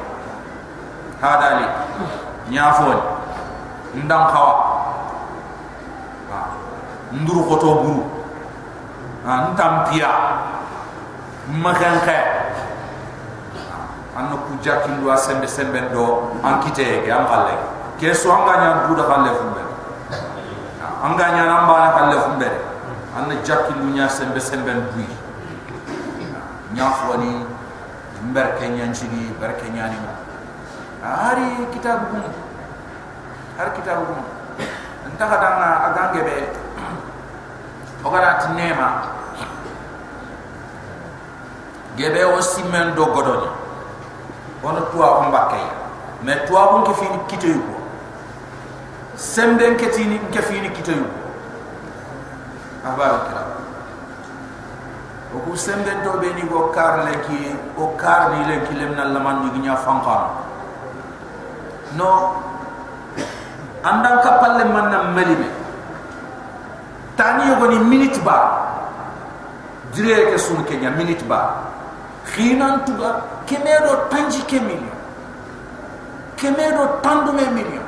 hada 1.23 1.63
li 1.63 1.67
nyafoni 2.51 2.99
ndam 4.03 4.27
khawa 4.29 4.76
ndur 7.11 7.47
khoto 7.47 7.69
buru. 7.83 8.03
Ntam 9.27 9.91
pia. 9.91 10.11
Makan 11.47 12.03
kaya 12.03 12.51
anno 14.17 14.35
ku 14.49 14.59
jakin 14.59 14.99
do 14.99 15.07
sembe 15.15 15.47
sembe 15.47 15.79
do 15.93 16.35
an 16.43 16.59
kite 16.59 17.05
ke 17.05 17.09
am 17.13 17.23
halle 17.23 17.55
ke 17.95 18.11
so 18.11 18.33
anga 18.33 18.53
nya 18.59 18.69
du 18.83 18.99
da 18.99 19.07
halle 19.07 19.31
fumbe. 19.31 19.63
Anga 21.07 21.25
nya 21.37 21.43
namba 21.47 21.75
na 21.79 21.89
halle 21.95 22.17
fumbe. 22.19 22.49
Anna 23.15 23.39
jakin 23.47 23.79
du 23.79 23.95
nya 23.95 24.11
sembe 24.11 24.43
sembe 24.43 24.75
du 24.75 25.07
nya 26.75 26.91
foni 26.99 27.47
mber 28.27 28.59
ke 28.59 28.67
nya 28.75 28.91
nchigi 28.91 29.31
ber 29.39 29.55
ke 29.55 29.71
nya 29.71 29.87
ni 29.87 29.97
ari 30.99 31.63
kitab 31.71 32.11
bu 32.11 32.19
har 33.55 33.69
kitab 33.71 34.03
bu 34.03 34.19
anta 35.07 35.25
kadanga 35.25 35.69
agange 37.97 38.03
be 38.03 38.07
ogara 38.07 38.33
tinema 38.33 39.01
gebe 41.97 42.23
o 42.25 42.41
simen 42.41 42.95
do 42.95 43.05
godoni 43.05 43.47
wono 44.63 44.81
tuwa 44.91 45.19
on 45.19 45.31
bakke 45.31 45.61
me 46.23 46.35
tuwa 46.47 46.75
on 46.75 46.83
ke 46.83 46.93
fini 46.93 47.19
kite 47.27 47.47
yu 47.47 47.63
semben 49.15 49.77
ke 49.77 49.89
tini 49.89 50.19
ke 50.31 50.41
fini 50.41 50.69
kite 50.69 50.91
yu 50.91 51.05
abar 52.85 53.27
kira. 53.27 53.43
O 55.35 55.39
ku 55.39 55.57
semben 55.57 56.03
do 56.03 56.19
be 56.19 56.33
ni 56.33 56.47
go 56.47 56.69
kar 56.69 57.03
le 57.03 57.19
ki 57.27 57.55
o 57.77 57.97
kar 57.97 58.31
ni 58.31 58.45
le 58.45 58.65
ki 58.67 58.73
lemna 58.75 59.03
laman 59.11 59.51
ni 59.53 59.59
nya 59.59 59.75
fanqa 59.75 60.29
no 61.97 62.37
andan 63.83 64.21
ka 64.21 64.39
palle 64.39 64.63
man 64.71 64.91
na 64.91 65.03
melime 65.11 65.56
tani 67.17 67.49
yo 67.49 67.67
ni 67.67 67.79
minute 67.79 68.21
ba. 68.23 68.63
Dire 69.93 70.29
ke 70.29 70.37
sun 70.37 70.61
ke 70.67 70.75
nya 70.77 70.91
minute 70.91 71.23
ba 71.25 71.63
khinan 72.27 72.83
tuga 72.85 73.23
kemedo 73.47 74.11
tanji 74.11 74.43
ke 74.43 74.59
million 74.59 74.99
kemedo 76.35 76.99
tandu 77.01 77.31
me 77.31 77.47
million 77.55 77.87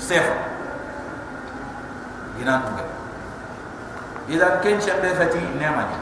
sefa. 0.00 0.34
Ina 2.40 2.64
tuga. 2.64 2.84
Idan 4.32 4.58
ken 4.64 4.80
chambe 4.80 5.14
fati 5.14 5.38
nema 5.60 5.84
ni 5.84 5.96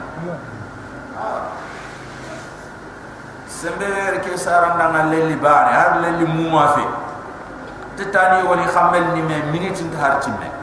sembe 3.51 3.85
wer 3.85 4.23
ke 4.23 4.37
saram 4.39 4.79
na 4.79 4.89
ngal 4.89 5.11
li 5.27 5.35
bare 5.35 5.71
har 5.75 5.99
leli 6.01 6.25
muma 6.25 6.73
fe. 6.73 6.85
Tetani 7.97 8.47
woni 8.47 8.65
khamel 8.65 9.13
ni 9.13 9.21
me 9.21 9.37
minute 9.51 9.83
nta 9.83 9.97
har 9.99 10.19
timme 10.23 10.56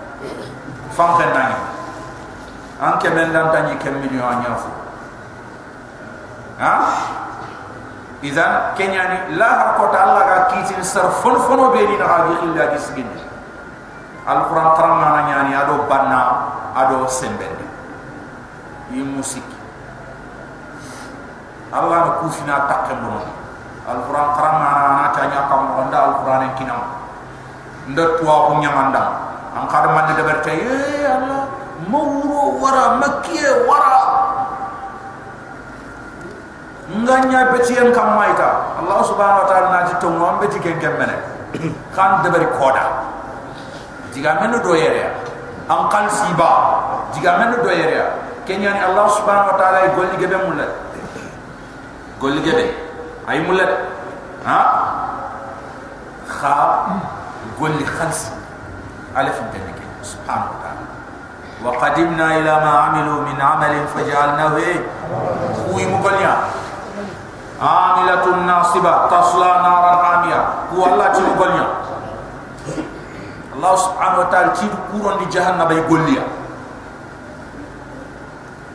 fam 0.94 1.18
ken 1.18 1.30
nani 1.34 1.58
an 2.80 2.92
kemen 3.02 3.34
dan 3.34 3.50
tani 3.50 3.74
ke 3.82 3.90
million 3.90 4.22
anyafu 4.22 4.70
ha? 6.58 6.74
Idan 8.24 8.72
kenyani 8.72 9.36
la 9.36 9.48
har 9.52 9.68
ko 9.76 9.92
ta 9.92 10.00
ga 10.24 10.38
kitin 10.48 10.80
sar 10.80 11.12
fon 11.20 11.36
fono 11.44 11.68
be 11.76 11.84
ni 11.84 11.96
na 12.00 12.24
illa 12.40 12.72
gi 12.72 12.78
sigin 12.80 13.04
alquran 14.24 14.68
karama 14.80 15.12
na 15.12 15.20
nyani 15.28 15.52
ado 15.52 15.84
banna 15.84 16.20
ado 16.72 17.04
sembende 17.04 17.68
yi 18.88 19.04
musik. 19.04 19.44
Allah 21.68 21.98
na 22.00 22.10
kufina 22.24 22.64
takke 22.64 22.96
bono 22.96 23.28
alquran 23.84 24.28
karama 24.40 24.68
na 24.72 24.88
na 24.96 25.06
tanya 25.12 25.44
kam 25.44 25.76
onda 25.84 25.98
alquran 26.08 26.48
kinam. 26.56 26.80
Nda 27.92 28.16
tuwa 28.16 28.48
ko 28.48 28.52
nyamanda 28.64 29.23
an 29.54 29.64
kada 29.70 29.88
man 29.94 30.10
de 30.14 30.22
berte 30.22 30.52
ye 30.52 31.06
allah. 31.06 31.46
Mawro 31.90 32.58
wara 32.62 32.96
makkiye 32.96 33.66
wara 33.68 33.98
nganya 36.88 37.50
betien 37.52 37.92
kam 37.92 38.14
maita 38.16 38.78
allah 38.80 39.02
subhanahu 39.04 39.42
wa 39.44 39.48
ta'ala 39.50 39.68
na 39.68 39.80
ti 39.90 39.94
to 40.00 40.08
ngom 40.08 40.38
beti 40.40 40.62
ken 40.62 40.78
kemene 40.80 41.18
kan 41.92 42.22
de 42.22 42.30
bari 42.30 42.46
koda. 42.56 43.04
Diga 44.14 44.38
men 44.40 44.54
do 44.62 44.72
yere 44.78 45.12
an 45.68 45.90
qal 45.90 46.06
siba. 46.08 46.50
Diga 47.12 47.36
men 47.42 47.58
do 47.58 47.68
yere 47.68 48.00
kenya 48.46 48.70
ni 48.72 48.80
allah 48.80 49.10
subhanahu 49.12 49.52
wa 49.52 49.56
ta'ala 49.58 49.92
golli 49.98 50.16
gebe 50.16 50.36
mulla 50.40 50.66
golli 52.22 52.40
gebe 52.40 52.70
ay 53.28 53.42
mulla 53.44 53.66
ha? 54.46 54.60
Kha 56.28 56.56
golli 57.58 57.84
khals 57.84 58.32
alif 59.14 59.38
tadike 59.50 59.84
subhanahu 60.02 60.52
wa 60.52 60.58
ta'ala 60.62 60.84
wa 61.64 61.70
qadimna 61.80 62.26
ila 62.42 62.54
ma 62.60 62.72
amilu 62.90 63.24
min 63.24 63.38
amalin 63.40 63.86
faj'alnahu 63.94 64.58
wi 65.72 65.82
mubalya 65.88 66.50
amilatun 67.62 68.44
nasiba 68.44 69.06
tasla 69.08 69.62
naran 69.62 69.98
hamia 70.02 70.40
ku 70.68 70.82
allah 70.84 71.08
ci 71.14 71.22
mubalya 71.22 71.66
Allah 73.54 73.74
subhanahu 73.78 74.22
wa 74.26 74.28
ta'ala 74.34 74.50
ci 74.58 74.66
kuron 74.90 75.14
di 75.22 75.26
jahannam 75.30 75.70
bay 75.70 75.78
golliya 75.86 76.26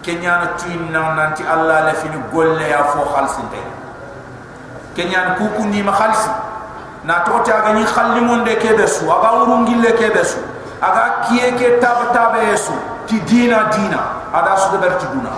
kenya 0.01 0.39
na 0.39 0.47
tuin 0.55 0.89
na 0.89 1.13
nanti 1.13 1.43
Allah 1.43 1.91
la 1.91 1.93
fini 1.93 2.15
golle 2.31 2.63
ya 2.63 2.87
fo 2.95 3.03
khalsin 3.11 3.45
tay 3.51 3.61
kenya 4.95 5.35
ku 5.37 5.45
ku 5.53 5.67
ni 5.67 5.83
ma 5.83 5.91
khalsi 5.91 6.31
na 7.03 7.23
to 7.23 7.39
ta 7.47 7.61
ga 7.63 7.71
ni 7.73 7.83
khalli 7.85 8.21
mon 8.21 8.43
de 8.43 8.55
ke 8.59 8.75
besu 8.75 9.07
aga 9.07 9.29
urungi 9.43 9.75
le 9.79 9.91
ke 9.95 10.11
besu 10.11 10.39
aga 10.81 11.23
kiye 11.27 11.55
ke 11.55 11.79
tab 11.79 12.11
tab 12.11 12.35
yesu 12.43 12.75
ti 13.07 13.19
dina 13.23 13.71
dina 13.71 14.27
ada 14.33 14.55
su 14.57 14.69
de 14.71 14.77
berti 14.77 15.05
duna. 15.09 15.33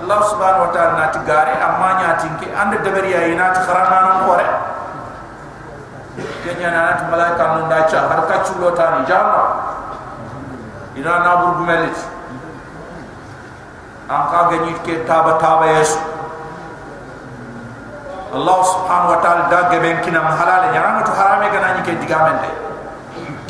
Allah 0.00 0.20
subhanahu 0.32 0.68
wa 0.68 0.72
ta'ala 0.72 0.92
na 0.96 1.06
ti 1.12 1.18
gare 1.28 1.54
amma 1.60 2.00
nya 2.00 2.16
tinke 2.20 2.48
ande 2.52 2.80
de 2.82 2.90
beriya 2.90 3.26
ina 3.30 3.52
ti 3.52 3.60
kharana 3.64 3.98
nan 4.00 4.16
kore. 4.26 4.48
Kenya 6.44 6.68
na 6.72 6.80
nat 6.90 7.00
malaika 7.10 7.44
nun 7.56 7.68
da 7.68 7.84
cha 7.88 8.08
har 8.08 8.26
ka 8.26 8.44
chulo 8.44 8.72
tani 8.72 9.06
jama. 9.06 9.42
Ina 10.96 11.12
na 11.24 11.30
bur 11.40 11.52
gumelit 11.62 11.96
an 14.10 14.22
ka 14.34 14.40
ganyi 14.50 14.74
ke 14.82 15.04
taba 15.06 15.38
taba 15.38 15.66
yesu 15.78 16.09
Allah 18.30 18.58
subhanahu 18.62 19.10
wa 19.10 19.18
ta'ala 19.18 19.42
da 19.50 19.66
geben 19.74 19.98
kinam 20.06 20.22
halale 20.22 20.70
nyaranga 20.70 21.02
to 21.02 21.10
harame 21.18 21.50
gana 21.50 21.74
ni 21.74 21.82
ke 21.82 21.98
digamente 21.98 22.46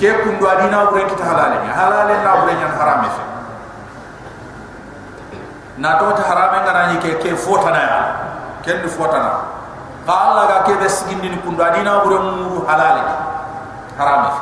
ke 0.00 0.08
kundu 0.24 0.44
adina 0.48 0.88
bure 0.88 1.04
kita 1.04 1.20
halale 1.20 1.60
nya 1.68 1.72
halale 1.76 2.14
na 2.24 2.32
bure 2.40 2.52
nya 2.56 2.68
harame 2.72 3.08
fe 3.12 3.24
na 5.76 6.00
to 6.00 6.08
ta 6.16 6.24
harame 6.24 6.58
gana 6.64 6.82
ni 6.92 6.96
ke 6.96 7.20
ke 7.20 7.36
fotana 7.36 7.80
ya. 7.84 8.00
Ken 8.64 8.80
fotana 8.88 9.44
ka 10.08 10.14
Allah 10.16 10.48
ga 10.48 10.58
ke 10.64 10.72
bes 10.80 11.04
ni 11.12 11.28
kundu 11.44 11.60
adina 11.60 12.00
bure 12.00 12.16
muru 12.16 12.64
halale 12.64 13.04
harame 14.00 14.32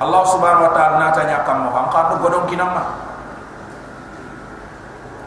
Allah 0.00 0.22
subhanahu 0.26 0.64
wa 0.64 0.72
ta'ala 0.72 0.96
na 0.96 1.08
tanya 1.12 1.44
kam 1.46 1.68
mo 1.68 1.70
godon 2.18 2.48
kinama 2.50 2.82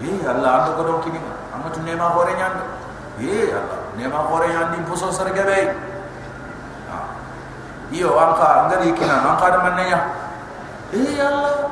ye 0.03 0.11
Allah 0.27 0.65
ando 0.65 0.75
godon 0.81 0.99
kinama 1.05 1.42
amma 1.63 1.71
tu 1.71 1.79
nema 1.87 2.11
hore 2.11 2.35
nyand 2.35 2.59
ye 3.23 3.47
Allah. 3.55 3.79
Nema 3.95 4.27
hore 4.27 4.51
nyand 4.51 4.75
din 4.75 4.83
puso 4.83 5.07
sargabe 5.15 5.71
iyo 7.95 8.11
anka 8.19 8.67
ngari 8.67 8.91
kina. 8.99 9.15
Anka 9.31 9.47
da 9.47 9.59
mannya 9.63 9.99
ye 10.91 11.15
Allah. 11.23 11.71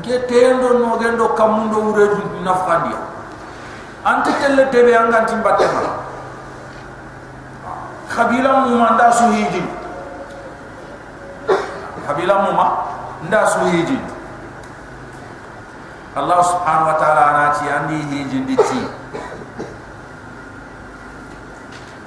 Ge 0.00 0.16
tendo 0.28 0.80
no 0.80 0.96
gendo 0.96 1.28
kamundo 1.36 1.92
ureju 1.92 2.40
nafkandia 2.40 2.96
ante 4.00 4.32
telle 4.40 4.64
tebe 4.72 4.96
anga 4.96 5.28
timbatte 5.28 5.68
ma 5.76 5.80
khabila 8.08 8.64
mu 8.64 8.80
manda 8.80 9.12
su 9.12 9.28
hiji 9.28 9.60
khabila 12.08 12.34
mu 12.48 12.50
ma 12.56 12.66
nda 13.28 13.44
su 13.44 13.60
hiji 13.68 14.00
Allah 16.16 16.40
subhanahu 16.48 16.90
wa 16.90 16.96
ta'ala 16.96 17.22
anati 17.36 17.68
andi 17.68 18.00
hiji 18.08 18.40
nditi 18.40 18.80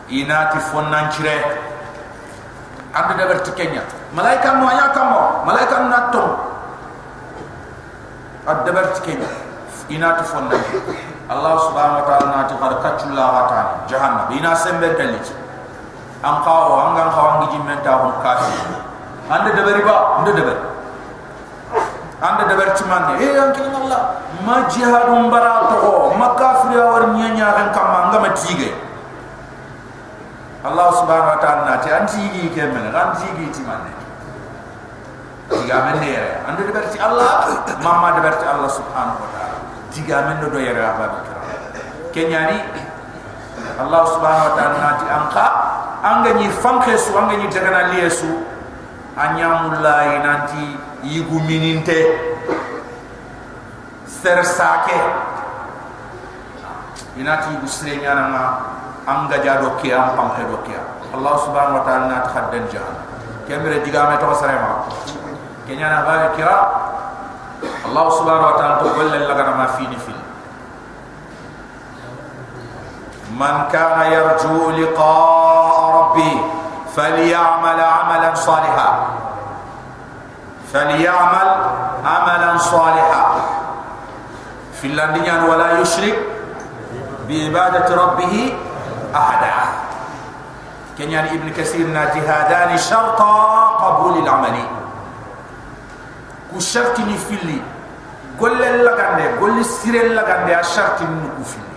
inati 0.09 0.59
fonnan 0.71 1.11
cire 1.11 1.37
ande 2.93 3.13
dabar 3.15 3.39
tikenya 3.43 3.83
malaika 4.15 4.59
mo 4.59 4.71
ya 4.71 4.91
kamo 4.91 5.45
malaika 5.45 5.87
natto 5.87 6.25
ad 8.47 8.65
dabar 8.65 8.91
tikenya 8.97 9.29
inati 9.87 10.23
fonnan 10.23 10.61
Allah 11.31 11.55
subhanahu 11.55 12.03
wa 12.03 12.05
ta'ala 12.05 12.27
nati 12.35 12.53
qad 12.59 12.73
katula 12.83 13.23
watan 13.31 13.67
jahannam. 13.87 14.27
Ina 14.35 14.51
sembe 14.59 14.91
dalit 14.99 15.23
an 16.19 16.43
qawo 16.43 16.71
an 16.83 16.89
gan 16.99 17.09
qawo 17.15 17.29
ngi 17.39 17.47
jimenta 17.55 17.91
hon 17.95 18.13
kafi. 18.19 18.53
Ande 19.31 19.55
dabari 19.55 19.81
ba 19.87 20.19
ande 20.19 20.31
dabar 20.35 20.57
ande 22.19 22.43
dabar 22.43 22.67
timande 22.75 23.13
e 23.23 23.27
an 23.39 23.49
kin 23.55 23.71
Allah. 23.71 24.19
Ma 24.43 24.67
jihadum 24.67 25.31
bara 25.31 25.71
to 25.71 26.11
ma 26.19 26.35
kafir 26.35 26.75
ya 26.75 26.91
nyanya 27.15 27.47
kan 27.55 27.67
kam 27.71 28.11
ngama 28.11 28.35
tige 28.35 28.75
Allah 30.63 30.87
subhanahu 30.95 31.31
wa 31.35 31.39
ta'ala 31.43 31.61
nati 31.67 31.91
an 31.91 32.07
tigi 32.07 32.47
ke 32.55 32.63
men 32.71 32.87
an 32.87 33.11
tigi 33.19 33.51
timande 33.51 33.91
tiga 35.51 35.77
men 35.91 35.99
ne 35.99 36.15
ande 36.47 36.61
dabar 36.71 36.87
ti 36.87 36.97
Allah 37.03 37.51
mamma 37.83 38.15
dabar 38.15 38.39
ti 38.39 38.45
Allah 38.47 38.71
subhanahu 38.71 39.19
wa 39.19 39.29
ta'ala. 39.35 39.57
Tiga 39.91 40.17
men 40.23 40.39
do 40.39 40.47
aba 40.55 41.05
kira? 41.27 41.41
Kenyani 42.15 42.57
allah 43.75 44.01
subhanahu 44.07 44.47
wa 44.49 44.53
ta'ala 44.55 44.77
nati 44.79 45.05
anka 45.11 45.47
anga 45.99 46.31
ni 46.39 46.47
fanke 46.47 46.95
su 46.95 47.11
anga 47.11 47.35
ni 47.35 47.51
tagana 47.51 47.91
liesu. 47.91 48.47
Anyamulai 49.13 50.25
nanti 50.25 50.73
yigu 51.05 51.37
mininte 51.45 51.99
ser 54.09 54.41
sake 54.41 54.97
inati 57.21 57.53
yigu 57.53 57.67
srenya 57.69 58.15
na 58.17 58.43
anga 59.07 59.37
jado 59.43 59.75
kiya 59.83 60.15
pam 60.15 60.31
hedo 60.39 60.57
kiya 60.63 60.81
allah 61.13 61.35
subhanahu 61.45 61.77
wa 61.79 61.85
ta'ala 61.85 62.05
na 62.09 62.17
khaddan 62.31 62.65
jahan. 62.73 62.97
Kemre 63.45 63.83
diga 63.83 64.07
me 64.09 64.15
to 64.17 64.27
sarema 64.39 64.87
kenya 65.67 65.87
na 65.91 65.99
ba 66.07 66.31
kira 66.33 66.55
allah 67.91 68.05
subhanahu 68.15 68.49
wa 68.51 68.57
ta'ala 68.57 68.75
to 68.81 68.87
golle 68.95 69.17
laga 69.27 69.53
ma 69.55 69.67
fi 69.75 69.83
ni 69.91 69.99
fi 69.99 70.15
man 73.35 73.67
kana 73.73 74.07
yarju 74.13 74.77
liqa 74.77 75.13
rabbi 75.97 76.31
falyamal 76.93 77.81
amalan 77.81 78.35
salihan. 78.37 78.97
Falyamal 80.69 81.49
amalan 82.05 82.57
salihan. 82.61 83.29
Fil 84.77 84.93
landiyan 84.93 85.49
wala 85.49 85.81
yushrik 85.81 86.13
bi 87.25 87.49
ibadati 87.49 87.89
rabbih 87.97 88.33
أحدا 89.14 89.52
كان 90.98 91.10
يعني 91.10 91.30
ابن 91.30 91.48
كثير 91.52 91.86
جهادان 91.94 92.76
شرطا 92.78 93.32
قبول 93.82 94.22
العملين 94.22 94.78
ku 96.48 96.56
sharti 96.60 97.04
ni 97.04 97.16
filli 97.16 97.60
golle 98.40 98.80
lagande 98.82 99.36
golle 99.38 99.62
sire 99.64 100.08
lagande 100.16 100.52
a 100.56 100.62
sharti 100.64 101.04
ni 101.04 101.28
ku 101.36 101.44
filli 101.44 101.76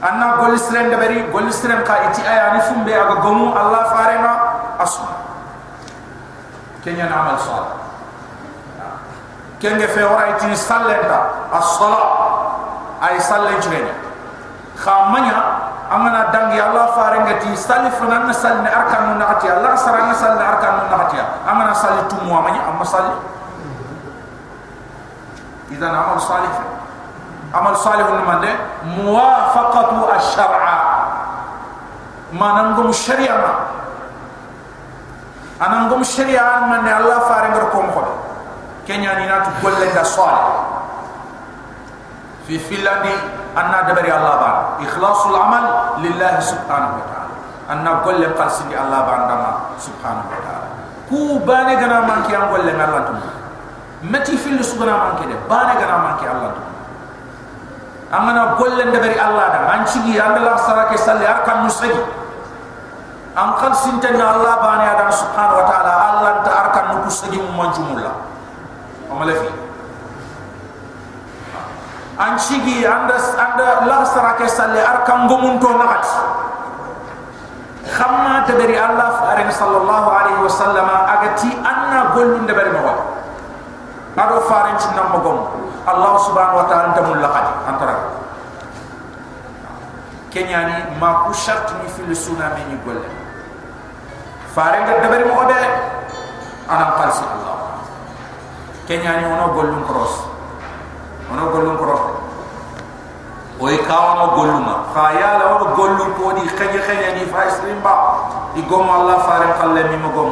anna 0.00 0.36
golle 0.40 0.56
sire 0.58 0.88
ndabari 0.88 1.28
golle 1.32 1.52
sire 1.52 1.76
ka 1.84 2.08
iti 2.08 2.22
aya 2.24 2.56
ni 2.56 2.60
fumbe 2.64 2.92
aga 2.96 3.20
gomu 3.20 3.52
allah 3.52 3.82
farema 3.92 4.32
asu 4.80 5.04
kenya 6.84 7.04
na 7.12 7.16
amal 7.20 7.38
sal 7.38 7.64
kenge 9.60 9.86
fe 9.92 10.02
ora 10.04 10.32
iti 10.36 10.56
sallenta 10.56 11.18
as-sala 11.52 12.00
ay 13.04 13.20
sallen 13.20 13.60
chirenya 13.60 13.92
khamanya 14.79 15.39
amana 15.91 16.31
dangi 16.31 16.59
Allah 16.59 16.91
farenga 16.95 17.39
ti 17.43 17.51
salif 17.57 17.95
nan 18.07 18.31
sal 18.31 18.63
ne 18.63 18.69
arkan 18.71 19.19
na 19.19 19.25
hatiya 19.35 19.59
Allah 19.59 19.75
saranga 19.75 20.15
sal 20.15 20.35
ne 20.39 20.43
arkan 20.45 20.73
na 20.87 20.95
hatiya 21.07 21.25
amana 21.47 21.73
sal 21.75 22.07
tu 22.07 22.15
mu 22.23 22.31
amanya 22.37 22.63
amma 22.71 22.85
sal 22.87 23.07
idan 25.71 25.95
amal 25.95 26.19
salih 26.19 26.51
amal 27.55 27.75
salih 27.79 28.03
ni 28.03 28.23
mande 28.27 28.51
muwafaqatu 28.99 30.03
ash-shar'a 30.19 30.77
manangum 32.35 32.91
syari'a 32.91 33.71
ana 35.61 35.85
ngom 35.87 36.01
sharia 36.03 36.65
man 36.67 36.81
ne 36.83 36.91
allah 36.91 37.21
faare 37.29 37.53
ngar 37.53 37.69
ko 37.69 37.85
mo 37.85 38.01
kenya 38.83 39.13
ni 39.21 39.29
natu 39.29 39.51
golle 39.61 39.87
da 39.93 40.01
salih 40.03 40.70
fi 42.51 42.59
filandi 42.59 43.15
anna 43.55 43.87
dabari 43.87 44.11
allah 44.11 44.35
ba 44.35 44.51
ikhlasul 44.83 45.31
amal 45.31 45.95
lillahi 46.03 46.43
subhanahu 46.43 46.99
wa 46.99 47.05
ta'ala. 47.07 47.31
Anna 47.71 47.91
golle 48.03 48.27
qalsi 48.35 48.67
allah 48.75 49.07
ba 49.07 49.13
ndama 49.23 49.51
subhanahu 49.79 50.27
wa 50.27 50.39
ta'ala. 50.43 50.67
Ku 51.07 51.39
bane 51.47 51.79
gana 51.79 52.03
manki 52.03 52.35
an 52.35 52.51
golle 52.51 52.71
ngallah 52.75 53.01
tu 53.07 53.13
mati 54.03 54.35
fil 54.35 54.59
sugana 54.59 55.15
manki 55.15 55.31
de 55.31 55.35
bane 55.47 55.79
gana 55.79 55.95
manki 56.11 56.25
allah 56.27 56.51
tu 56.57 56.61
amana 58.11 58.59
golle 58.59 58.83
dabari 58.91 59.15
allah 59.15 59.47
da 59.55 59.59
an 59.71 59.87
cigi 59.87 60.19
andala 60.19 60.59
sarake 60.59 60.97
salli 60.99 61.23
arkan 61.23 61.63
musagi 61.63 62.01
an 63.39 63.55
qalsi 63.61 63.95
tanna 64.03 64.35
allah 64.35 64.53
bane 64.59 64.85
adam 64.91 65.07
subhanahu 65.13 65.61
wa 65.61 65.65
ta'ala 65.71 65.93
allah 66.11 66.33
ta 66.43 66.51
arkan 66.67 66.99
musagi 67.05 67.37
mu 67.39 67.53
manjumulla 67.55 68.11
amalafi 69.07 69.60
an 72.21 72.37
cigi 72.37 72.85
anda 72.85 73.17
anda 73.17 73.81
la 73.89 74.05
sarake 74.05 74.45
salli 74.45 74.77
arkan 74.77 75.25
gomun 75.25 75.57
to 75.57 75.69
nagat 75.73 76.05
khamma 77.97 78.45
tadri 78.45 78.77
allah 78.77 79.09
farin 79.25 79.49
sallallahu 79.49 80.07
alaihi 80.13 80.41
wasallam 80.45 80.85
agati 80.85 81.49
anna 81.65 82.13
golun 82.13 82.45
de 82.45 82.53
bari 82.53 82.69
mawa. 82.77 82.93
Ado 84.21 84.37
farin 84.45 84.77
cinna 84.77 85.09
magom 85.09 85.49
allah 85.89 86.13
subhanahu 86.21 86.61
wa 86.61 86.65
ta'ala 86.69 86.93
tamul 86.93 87.17
laqad 87.17 87.45
antara. 87.65 87.95
Kenyani 90.29 90.93
ma 91.01 91.25
ku 91.25 91.33
shart 91.33 91.73
ni 91.81 91.89
fil 91.89 92.13
sunna 92.13 92.53
ni 92.53 92.77
golle 92.85 93.09
farin 94.53 94.85
de 94.85 95.07
bari 95.09 95.25
mawa 95.25 95.49
de 95.49 95.57
ana 96.69 96.85
qalsi 97.01 97.25
allah. 97.25 97.81
Kenyani 98.85 99.25
ono 99.25 99.57
golun 99.57 99.81
cross 99.89 100.31
ono 101.31 101.47
gollum 101.47 101.75
ko 101.79 102.10
rof 103.61 103.69
oy 103.69 103.77
kawama 103.85 104.25
golluma 104.33 104.75
fa 104.93 105.13
yala 105.13 105.55
ono 105.55 105.75
gollum 105.77 106.09
ko 106.17 106.33
di 106.33 106.49
xeje 106.49 106.81
xeje 106.81 107.13
ni 107.13 107.25
fa 107.29 107.45
isrim 107.45 107.77
ba 107.85 107.93
di 108.57 108.61
gom 108.65 108.89
allah 108.89 109.21
fare 109.21 109.53
khalle 109.61 109.83
mi 109.89 109.97
mo 110.01 110.09
gom 110.09 110.31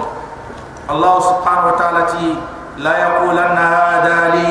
allah 0.89 1.22
subhanahu 1.22 1.70
wa 1.70 1.76
ta'ala 1.78 2.02
ti 2.10 2.34
la 2.82 2.94
yaqulanna 2.98 3.65
hada 3.70 4.18
li. 4.36 4.50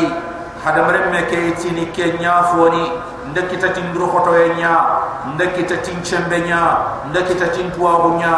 Hada 0.58 0.84
mremme 0.84 1.22
ke 1.30 1.54
tini 1.56 1.86
ke 1.94 2.18
nyafoni 2.20 2.92
ndekita 3.30 3.68
tindro 3.72 4.06
khoto 4.06 4.36
e 4.36 4.54
nya. 4.58 4.74
Ndekita 5.34 5.76
tinchembe 5.80 6.38
nya. 6.44 6.62
Ndekita 7.10 7.48
tintwa 7.54 8.02
bunya 8.02 8.34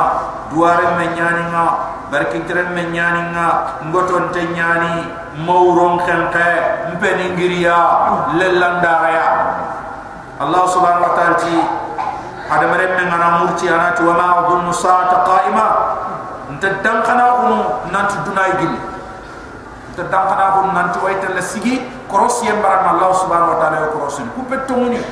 duare 0.53 0.94
me 0.96 1.07
nyani 1.16 1.42
nga. 1.50 1.66
Barki 2.11 2.40
tere 2.46 2.70
me 2.70 2.83
nyani 2.92 3.35
nga. 3.35 3.48
Ngoton 3.88 4.31
te 4.33 4.46
nyani 4.53 5.11
mawron 5.46 5.98
khanqa 5.98 6.94
mpeni 6.94 7.35
ngiriya 7.35 7.79
ya 9.14 9.26
allah 10.40 10.64
subhanahu 10.64 11.05
ta'ala 11.12 11.37
ti 11.37 11.53
hada 12.48 12.64
mremme 12.72 13.03
ngana 13.12 13.44
murti 13.44 13.68
anati 13.68 14.00
wa 14.00 14.16
ma 14.16 14.26
adunnu 14.40 14.72
sa'ata 14.72 15.20
qa'ima 15.29 15.66
ntadam 16.57 17.05
kana 17.05 17.24
kunu 17.44 17.59
nanti 17.92 18.16
dunay 18.24 18.50
gil 18.57 18.72
ntadam 19.92 20.22
kana 20.33 20.44
kunu 20.57 20.70
nanti 20.72 20.96
wayta 21.05 21.37
la 21.37 21.44
sigi 21.44 21.85
koros 22.09 22.40
yembaram 22.40 22.96
allah 22.96 23.12
subhanahu 23.20 23.53
wa 23.53 23.59
ta'ala 23.61 23.92
koros 23.92 24.16
ku 24.33 24.40
petumuni 24.48 25.05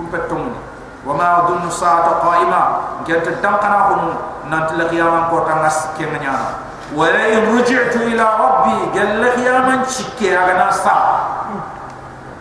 ku 0.00 0.08
petumuni 0.08 0.56
wa 1.04 1.12
ma 1.12 1.44
adunnu 1.44 1.68
sa'ata 1.68 2.24
qa'ima 2.24 2.60
ngenta 3.04 3.36
dam 3.44 3.60
kana 3.60 4.00
nanti 4.48 4.80
la 4.80 4.88
qiyamam 4.88 5.28
ko 5.28 5.44
tangas 5.44 5.92
ke 6.00 6.08
nganya 6.08 6.56
wa 6.96 7.04
la 7.04 7.52
ruj'tu 7.52 8.00
ila 8.16 8.24
rabbi 8.24 8.96
gal 8.96 9.20
qiyaman 9.36 9.84
chikke 9.84 10.32
agana 10.32 10.72
sa 10.72 10.96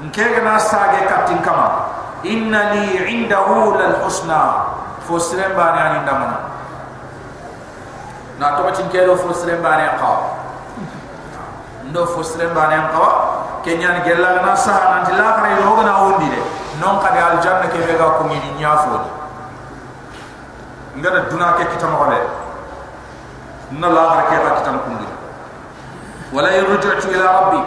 nke 0.08 0.24
gana 0.36 0.60
sa 0.60 0.96
ge 0.96 1.04
katin 1.08 1.40
kama 1.44 1.68
inna 2.24 2.74
li 2.74 3.04
indahu 3.16 3.76
lal 3.80 3.96
husna. 4.04 4.78
Fo 5.10 5.18
sirem 5.18 5.56
bani 5.58 5.80
ani 5.82 6.00
ndamana 6.06 6.38
na 8.40 8.56
to 8.56 8.64
bacin 8.64 8.86
kelo 8.94 9.16
fo 9.18 9.34
sirem 9.34 9.58
bani 9.62 9.84
qa 9.98 10.12
ndo 11.90 12.06
fo 12.06 12.22
sirem 12.24 12.54
bani 12.54 12.76
qa 12.94 13.08
kenyan 13.66 14.04
gella 14.06 14.38
na 14.46 14.54
sa 14.56 15.02
nan 15.02 15.18
la 15.18 15.34
khare 15.34 15.58
ro 15.66 15.74
gana 15.82 15.94
wondi 16.06 16.30
de 16.30 16.42
non 16.80 17.00
kadi 17.02 17.18
al 17.18 17.42
janna 17.42 17.68
ke 17.74 17.78
be 17.88 17.98
ga 17.98 18.06
ko 18.22 18.24
ni 18.30 18.38
nyafo 18.60 19.02
ngada 20.96 21.20
duna 21.30 21.54
ke 21.58 21.66
kitama 21.74 21.98
wala 21.98 22.18
na 23.82 23.88
la 23.90 24.04
khare 24.14 24.24
ke 24.30 24.44
ga 24.46 24.52
kitam 24.62 24.78
kundi 24.86 25.08
wala 26.32 26.54
yurji'tu 26.54 27.10
ila 27.18 27.26
rabbi 27.34 27.60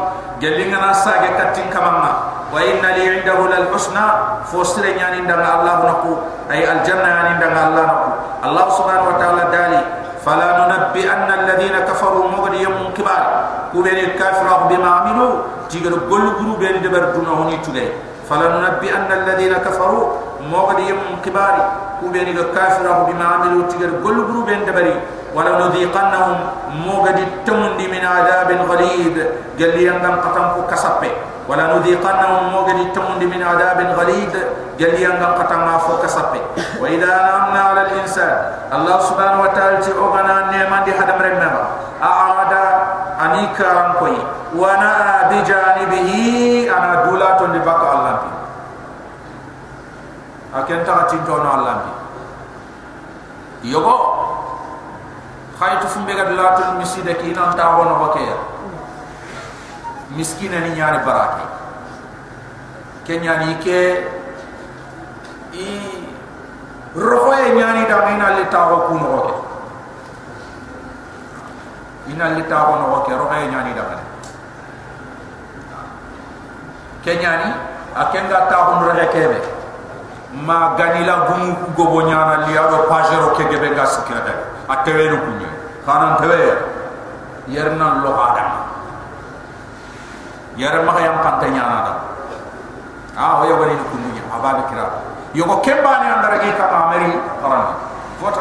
gellinga 0.43 0.79
na 0.83 0.91
sage 0.91 1.31
katin 1.39 1.71
kamamma. 1.71 2.43
Wa 2.51 2.59
inna 2.59 2.99
li 2.99 3.23
indahu 3.23 3.47
lal 3.47 3.71
husna. 3.71 4.43
Fosre 4.51 4.91
nyani 4.99 5.23
ndanga 5.23 5.63
allah 5.63 5.75
naku. 5.87 6.19
Ay 6.51 6.67
al 6.67 6.83
janna 6.83 7.07
yani 7.07 7.33
ndanga 7.39 7.61
allah 7.71 7.85
naku. 7.87 8.11
Allah 8.43 8.67
subhanahu 8.75 9.15
wa 9.15 9.17
ta'ala 9.23 9.45
dali 9.55 9.79
fala 10.27 10.47
nunabbi 10.59 11.07
anna 11.07 11.47
alladhina 11.47 11.87
kafaru 11.87 12.27
mughdi 12.35 12.67
yawm 12.67 12.91
kibar. 12.91 13.23
Kubeni 13.71 14.19
kafiru 14.19 14.67
bima 14.67 15.07
amilu. 15.07 15.47
Tigar 15.71 15.95
gol 16.11 16.27
guru 16.43 16.59
ben 16.59 16.83
de 16.83 16.91
ber 16.91 17.15
duna 17.15 17.39
honi 17.39 17.63
tulay 17.63 17.95
fala 18.27 18.51
nunabbi 18.59 18.91
anna 18.91 19.23
alladhina 19.23 19.63
kafaru 19.63 20.19
mughdi 20.51 20.91
yawm 20.91 21.23
kibar. 21.23 21.55
Kubeni 22.03 22.35
ولو 25.35 25.55
نذيقنهم 25.59 26.37
موجد 26.87 27.19
التمند 27.19 27.81
من 27.81 28.03
عذاب 28.05 28.51
غليظ. 28.71 29.17
قال 29.61 29.71
لي 29.79 29.91
أنهم 29.91 30.17
قتنكو 30.21 30.61
كسبه 30.71 31.13
ولا 31.49 31.65
نذيقنهم 31.77 32.43
موجد 32.53 32.79
التمند 32.87 33.23
من 33.25 33.41
عذاب 33.43 33.79
غليظ. 33.99 34.35
قال 34.81 34.91
لي 34.97 35.07
أنهم 35.07 35.33
قتنكو 35.41 35.79
فوق 35.79 36.03
كسبه 36.05 36.41
وإذا 36.81 37.11
أنعمنا 37.21 37.61
على 37.61 37.81
الإنسان 37.83 38.37
الله 38.73 38.97
سبحانه 39.01 39.41
وتعالى 39.43 39.79
أغنى 39.99 40.33
النعمة 40.45 40.85
دي 40.85 40.93
حدم 40.93 41.19
رمنا 41.23 41.51
أعاد 42.03 42.53
أنيكا 43.25 43.67
رنكوي 43.73 44.19
وأنا 44.57 44.93
بجانبه 45.31 46.11
أنا 46.77 46.91
دولة 47.09 47.41
لبقى 47.55 47.93
الله 47.95 48.13
بي 48.23 48.31
أكنت 50.59 50.87
تغتين 50.87 51.25
تونا 51.27 51.55
الله 51.55 51.73
بي 51.73 51.93
يبقى 53.71 53.99
خاين 55.61 55.81
تفهم 55.81 56.07
بيجا 56.07 56.25
دلاتو 56.25 56.63
المسجد 56.73 57.11
كي 57.11 57.33
إن 57.33 57.39
أنت 57.43 57.61
أبو 57.61 57.83
نبكي 57.83 58.35
مسكين 60.17 60.55
أني 60.55 60.79
يعني 60.79 61.07
براكي 61.07 61.47
كن 63.07 63.25
يعني 63.25 63.55
كي 63.55 63.99
إي 65.55 65.81
روحه 66.97 67.39
يعني 67.39 67.85
دامين 67.85 68.21
على 68.23 68.45
تاو 68.45 68.89
كون 68.89 69.03
وقى 69.03 69.35
إن 72.09 72.23
على 72.23 72.43
تاو 72.43 72.75
نبكي 72.77 73.15
روحه 73.15 73.37
يعني 73.37 73.73
دامين 73.73 74.03
كن 77.05 77.19
يعني 77.21 77.55
أكن 77.97 78.27
غا 78.33 78.51
تاو 78.51 78.75
نرجع 78.81 79.05
كيبي 79.05 79.41
ما 80.33 80.77
غني 80.79 81.05
لا 81.05 81.15
غمو 81.15 81.55
غبو 81.79 82.01
نيانا 82.01 82.47
ليارو 82.47 82.89
باجرو 82.91 83.37
كي 83.37 83.45
جبنا 83.45 83.85
سكيرتك 83.85 84.52
atewe 84.69 85.05
no 85.11 85.19
kunye 85.27 85.49
kanan 85.87 86.17
tewe 86.23 86.41
yerna 87.51 88.03
lo 88.05 88.13
adam. 88.15 88.51
Yara 90.57 90.85
maka 90.85 91.01
yang 91.01 91.19
pante 91.25 91.49
da 91.49 91.97
ah 93.17 93.41
o 93.41 93.49
yogo 93.49 93.65
ni 93.69 93.77
ku 93.77 93.97
munya 93.97 94.23
ababe 94.29 94.69
kira. 94.69 94.85
Yogo 95.33 95.61
kemba 95.65 96.01
ni 96.01 96.07
andara 96.13 96.37
ke 96.41 96.49
kama 96.57 96.93
meri 96.93 97.13
oran 97.41 97.77
fota 98.21 98.41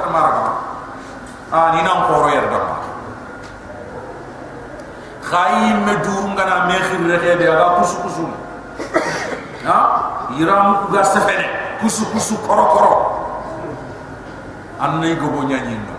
ah 1.52 1.68
ni 1.76 1.80
nan 1.84 2.08
ko 2.08 2.14
royer 2.28 2.48
da 2.52 2.60
ma 2.60 2.76
khayi 5.24 5.72
me 5.88 5.94
dur 6.04 6.24
ngana 6.36 6.68
me 6.68 6.76
khir 6.80 7.02
re 7.08 7.36
de 7.40 7.46
aga 7.48 7.80
kusu 7.80 7.96
kusu 8.04 8.24
ha? 9.68 9.78
Yiram 10.36 10.88
ku 10.88 10.96
ga 10.96 11.04
safene 11.04 11.48
kusu 11.80 12.04
kusu 12.12 12.36
koro 12.44 12.66
koro 12.76 12.92
annay 14.80 15.16
gobo 15.16 15.44
nyanyi 15.44 15.76
no 15.80 15.96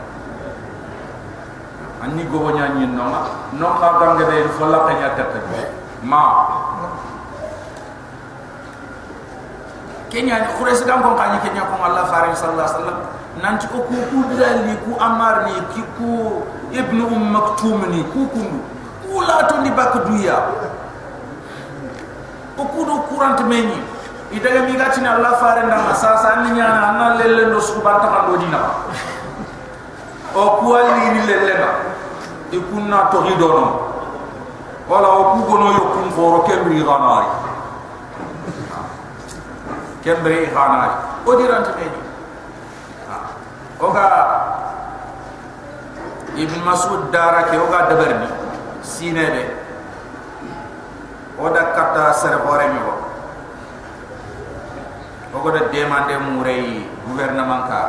anni 2.02 2.26
gobo 2.26 2.50
nyanyi 2.50 2.86
no 2.90 3.04
ma 3.06 3.20
no 3.54 3.66
ka 3.78 3.88
gange 4.02 4.24
de 4.26 4.48
fo 4.58 4.66
la 4.66 4.78
kanya 4.90 5.14
tata 5.14 5.38
ma. 6.02 6.22
Kenya 10.10 10.44
ni 10.44 10.48
khures 10.58 10.82
gam 10.84 11.00
kon 11.00 11.14
kany 11.16 11.38
kenya 11.46 11.62
ko 11.70 11.78
Allah 11.80 12.04
farid 12.10 12.34
sallallahu 12.36 12.66
alaihi 12.66 12.76
wasallam. 12.76 12.98
Nanti 13.40 13.64
ko 13.70 13.86
ku 13.86 13.96
ku 14.10 14.18
dali 14.36 14.74
ku 14.84 14.92
amar 15.00 15.46
ni 15.48 15.56
ki 15.72 15.82
ku 15.96 16.42
ibnu 16.74 17.06
um 17.08 17.32
maktum 17.32 17.86
ni 17.88 18.02
ku 18.12 18.26
ku 18.34 18.42
ku 19.06 19.22
la 19.22 19.46
to 19.48 19.62
ni 19.62 19.70
bak 19.72 19.94
duya. 20.04 20.36
Ko 22.58 22.66
ku 22.66 22.82
do 22.84 23.08
courant 23.08 23.40
meni 23.46 23.78
idaga 24.32 24.64
mi 24.66 24.74
gati 24.76 25.00
na 25.04 25.16
Allah 25.22 25.32
farid 25.38 25.70
na 25.70 25.92
sasa 25.94 26.42
ni 26.44 26.56
nyana 26.56 26.98
na 26.98 27.06
lelle 27.20 27.46
no 27.52 27.60
su 27.60 27.78
banta 27.84 28.08
kan 28.08 28.26
do 28.32 28.36
dina 28.40 28.60
o 30.32 30.56
kuali 30.60 31.12
ni 31.16 31.20
lelenga 31.28 31.91
ikunna 32.52 33.08
to 33.08 33.24
hidono 33.24 33.66
wala 34.84 35.08
o 35.08 35.22
ku 35.32 35.38
gono 35.48 35.72
yo 35.72 35.84
kun 35.96 36.06
foro 36.12 36.38
kembri 36.44 36.84
ganari 36.84 37.32
kembri 40.04 40.52
ganari 40.52 40.92
o 41.24 41.30
dirante 41.38 41.72
meji. 41.80 42.00
Oga 43.82 44.06
ibn 46.38 46.60
masud 46.62 47.10
dara 47.10 47.50
ke 47.50 47.56
oga 47.58 47.88
dabarni 47.90 48.28
sinebe 48.84 49.58
oda 51.40 51.72
kata 51.74 52.14
ser 52.14 52.36
hore 52.46 52.68
mi 52.70 52.78
ko 52.84 52.94
ogo 55.40 55.48
da 55.56 55.66
demande 55.72 56.14
murey 56.20 56.84
gouvernement 57.08 57.64
ka. 57.66 57.80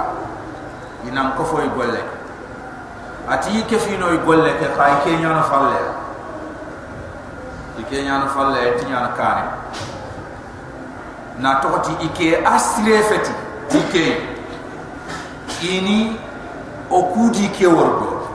Inam 1.03 1.35
ko 1.35 1.43
foy 1.43 1.67
golle 1.75 1.99
ati 3.27 3.63
ke 3.63 3.77
fino 3.79 4.11
y 4.11 4.17
golle 4.25 4.51
ke 4.59 4.67
kay 4.75 4.93
ke 5.03 5.11
nyana 5.21 5.43
falle. 5.43 5.81
Ke 7.89 8.03
nyana 8.03 8.27
falle 8.27 8.75
ti 8.79 8.85
nyana 8.85 9.11
kane. 9.15 9.45
Na 11.39 11.59
to 11.59 11.69
ti 11.83 11.93
ike 12.05 12.43
asre 12.45 13.01
feti 13.09 13.33
ike 13.73 14.05
ini 15.63 16.19
o 16.91 16.99
kudi 17.13 17.47
ke 17.55 17.65
wordo 17.65 18.27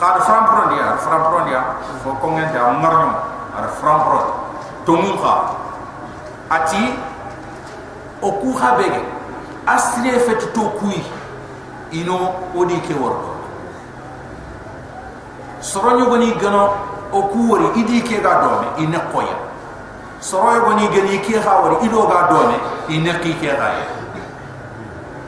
khad 0.00 0.16
fram 0.26 0.44
pro 0.48 0.62
dia 0.74 0.96
fram 0.98 1.22
pro 1.28 1.40
dia 1.46 1.60
fo 2.02 2.16
ko 2.18 2.26
ngen 2.34 2.52
da 2.52 2.72
marno 2.72 3.14
ar 3.54 3.68
fram 3.78 4.00
pro 4.04 4.20
to 4.84 4.92
mun 4.96 5.14
kha 5.22 5.34
ati 6.50 6.82
o 8.22 8.28
ku 8.42 8.52
khabege 8.56 9.02
asre 9.66 10.18
feti 10.26 10.46
to 10.56 10.64
kuyi 10.80 11.00
ino 11.92 12.34
odi 12.56 12.80
ke 12.80 12.94
wordo. 12.94 13.36
Soronyo 15.60 16.06
goni 16.06 16.32
gano 16.40 16.72
o 17.12 17.22
kuwori 17.28 17.80
idi 17.80 18.00
ke 18.02 18.20
ga 18.22 18.40
dome 18.40 18.66
ine 18.78 18.98
koya. 19.12 19.36
Soronyo 20.20 20.60
goni 20.64 20.88
gani 20.88 21.18
ke 21.20 21.38
ha 21.38 21.60
wori 21.60 21.76
ido 21.86 22.06
ga 22.06 22.28
dome 22.28 22.56
ine 22.88 23.12
ki 23.20 23.34
ke 23.40 23.46
ga 23.56 23.68
ya. 23.76 23.84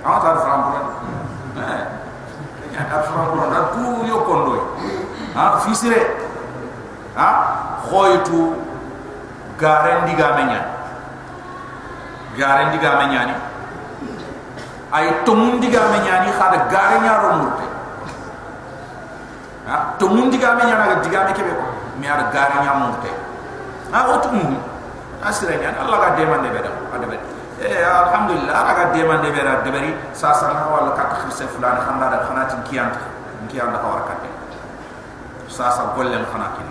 Ama 0.05 0.18
ta 0.20 0.31
fram 0.40 0.61
ko 0.62 0.70
ya 2.75 2.83
ta 2.90 3.03
fram 3.07 3.27
ko 3.31 3.35
na 3.51 3.61
ku 3.77 4.07
yo 4.07 4.18
kondo 4.25 4.57
ha 5.35 5.59
fisire. 5.61 6.01
Ha 7.14 7.29
khoytu 7.87 8.57
garen 9.61 10.09
diga 10.09 10.29
menya 10.38 10.61
garen 12.38 12.72
diga 12.72 12.90
menya 13.05 13.20
ni 13.29 13.35
ay 14.92 15.24
to 15.24 15.33
mun 15.35 15.57
diga 15.61 15.88
me 15.88 15.98
nyani 16.05 16.28
khada 16.37 16.68
gare 16.68 17.00
nyaro 17.00 17.28
murte 17.40 17.66
ha? 19.66 19.96
To 19.98 20.05
mun 20.09 20.28
diga 20.31 20.52
me 20.57 20.68
nyana 20.68 21.00
diga 21.00 21.24
me 21.26 21.33
kebe 21.33 21.52
ko 21.57 21.64
mi 21.96 22.07
ar 22.07 22.28
gare 22.28 22.61
nyam 22.61 22.76
murte 22.92 23.09
ha 23.92 23.98
o 24.12 24.20
to 24.20 24.28
mun 24.37 24.61
asira 25.24 25.57
nyani 25.57 25.76
allah 25.81 25.96
ga 26.05 26.09
de 26.16 26.24
man 26.28 26.42
de 26.44 26.48
beda 26.52 26.70
ade 26.92 27.07
beda 27.09 27.26
eh 27.62 27.81
alhamdulillah 27.88 28.52
ara 28.52 28.72
ga 28.76 28.85
de 28.92 29.00
man 29.09 29.18
de 29.24 29.31
beda 29.33 29.52
de 29.64 29.70
bari 29.70 29.90
sa 30.12 30.35
sa 30.37 30.52
na 30.52 30.68
wala 30.68 30.92
ka 30.98 31.09
ta 31.09 31.16
khirse 31.24 31.48
fulan 31.57 31.81
khanda 31.88 32.07
da 32.12 32.18
khanati 32.28 32.57
kiyant 32.68 32.92
kiyant 33.48 33.72
ka 33.72 33.87
war 33.88 34.02
katte 34.11 34.28
sa 35.48 35.70
sa 35.72 35.94
golle 35.96 36.20
khana 36.33 36.52
kin 36.59 36.68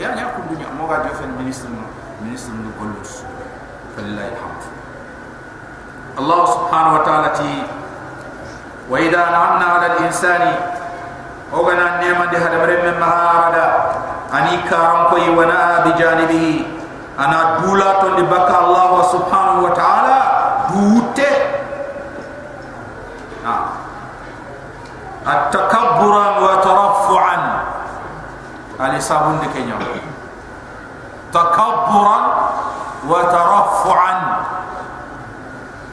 ya 0.00 0.10
nya 0.18 0.32
ko 0.34 0.42
dunya 0.50 0.66
mo 0.74 0.88
ga 0.90 1.06
jofen 1.06 1.30
ministre 1.38 1.68
ministre 2.24 2.50
no 2.56 2.72
gollus 2.80 3.22
falillahi 3.94 4.32
alhamdulillah 4.34 4.79
الله 6.19 6.45
سبحانه 6.45 6.91
وتعالى 6.95 7.29
تي 7.29 7.63
وإذا 8.89 9.29
نعمنا 9.29 9.65
على 9.65 9.85
الإنسان 9.85 10.55
وغنا 11.53 11.85
النعمة 11.95 12.25
دي 12.25 12.37
هذا 12.37 12.57
مرم 12.57 12.81
من 12.85 12.99
مهاردا 12.99 13.67
أني 14.33 14.57
كارم 14.69 15.03
كوي 15.09 15.29
ونا 15.29 15.79
بجانبه 15.85 16.65
أنا 17.19 17.57
دولا 17.59 17.99
تولي 18.01 18.23
بكى 18.23 18.57
الله 18.63 18.91
سبحانه 19.03 19.55
وتعالى 19.63 20.17
دوته 20.71 21.35
نعم 23.45 23.65
التكبرا 25.27 26.27
وترفعا 26.39 27.37
علي 28.79 28.99
صابون 29.01 29.39
دي 29.39 29.47
كينيا 29.53 29.77
تكبرا 31.33 32.19
وترفعا 33.07 34.15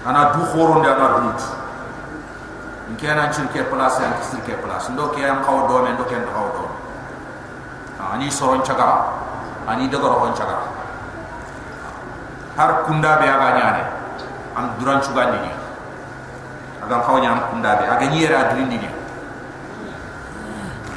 ana 0.08 0.32
du 0.34 0.42
khoron 0.52 0.82
da 0.84 0.96
na 0.96 1.08
dut 1.20 1.42
nke 2.96 3.08
na 3.16 3.28
chir 3.30 3.48
ke 3.52 3.68
place 3.70 4.00
an 4.00 4.16
kisir 4.24 4.40
ke 4.48 4.56
place 4.64 4.88
ndo 4.96 5.12
ke 5.12 5.22
am 5.28 5.44
xaw 5.44 5.68
do 5.68 5.84
men 5.84 5.94
ndo 6.00 6.04
ken 6.08 6.24
xaw 6.24 6.48
do 6.56 6.66
ani 8.14 8.32
soron 8.32 8.64
chaga 8.64 8.88
ani 9.68 9.88
de 9.92 9.98
goro 10.00 10.20
hon 10.24 10.34
chaga 10.34 10.58
har 12.58 12.84
kunda 12.88 13.20
be 13.20 13.28
aga 13.30 13.50
nyaane 13.60 13.84
am 14.58 14.74
duran 14.82 14.98
chuga 15.06 15.30
ni 15.32 15.38
ni. 15.46 15.52
Aga 16.82 17.04
xaw 17.06 17.22
nyam 17.22 17.40
kunda 17.54 17.78
be. 17.78 17.86
Aga 17.86 18.06
ni 18.10 18.24
era 18.26 18.50
drin 18.50 18.68
ni 18.72 18.78
ni. 18.82 18.90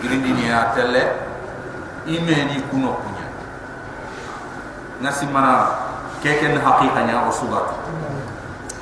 Ni 0.00 0.48
ya 0.48 0.72
telle 0.72 1.02
imeni 2.08 2.56
kuno 2.72 2.96
kunya 2.96 3.26
nasi 5.04 5.26
mana 5.28 5.76
keken 6.24 6.56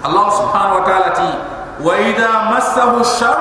haqiqa 0.04 0.14
nya 0.14 0.22
o 0.22 0.32
sugatu 0.32 0.34
الله 0.34 0.36
سبحانه 0.36 0.74
وتعالى 0.84 1.10
تي 1.16 1.30
وإذا 1.80 2.32
مسه 2.52 2.92
الشر 3.02 3.40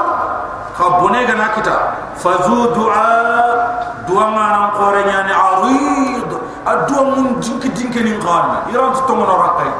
خبونه 0.78 1.20
غنا 1.26 1.46
كتا 1.58 1.78
فذو 2.22 2.58
دعاء 2.78 3.58
دعاء 4.08 4.30
ما 4.30 4.46
نقول 4.56 4.94
يعني 4.94 5.32
عريض 5.32 6.30
الدعاء 6.68 7.04
من 7.18 7.40
دينك 7.42 7.66
دينك 7.66 7.96
نقال 7.98 8.46
يران 8.74 8.92
تتمنى 8.94 9.26
رقي 9.26 9.70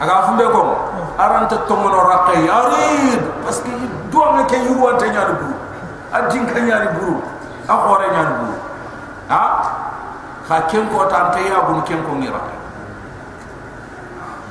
aga 0.00 0.32
fumbe 0.32 0.44
ko 0.48 0.60
aranta 1.20 1.68
tomono 1.68 2.00
rakay 2.08 2.48
arid 2.48 3.20
parce 3.44 3.60
que 3.60 3.68
do 4.08 4.18
am 4.24 4.40
ke 4.48 4.56
yuwa 4.64 4.96
ta 4.96 5.04
nyaari 5.12 5.36
buru 5.36 5.52
adin 6.08 6.48
ka 6.48 6.56
nyaari 6.56 6.88
buru 6.96 7.20
a 7.68 7.74
khore 7.84 8.06
nyaari 8.08 8.32
buru 8.40 8.56
ha 9.28 9.42
ha 10.48 10.56
ken 10.72 10.88
ko 10.88 11.04
tan 11.04 11.28
te 11.36 11.44
ya 11.44 11.60
bun 11.68 11.84
ken 11.84 12.00
ko 12.08 12.16
ngira 12.16 12.40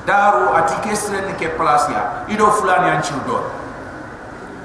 daru 0.06 0.52
ati 0.54 0.76
kesre 0.84 1.20
ni 1.26 1.34
ke 1.34 1.56
place 1.56 1.92
ido 2.28 2.50
fulani 2.50 2.90
an 2.90 3.02
ciu 3.02 3.16
do. 3.26 3.40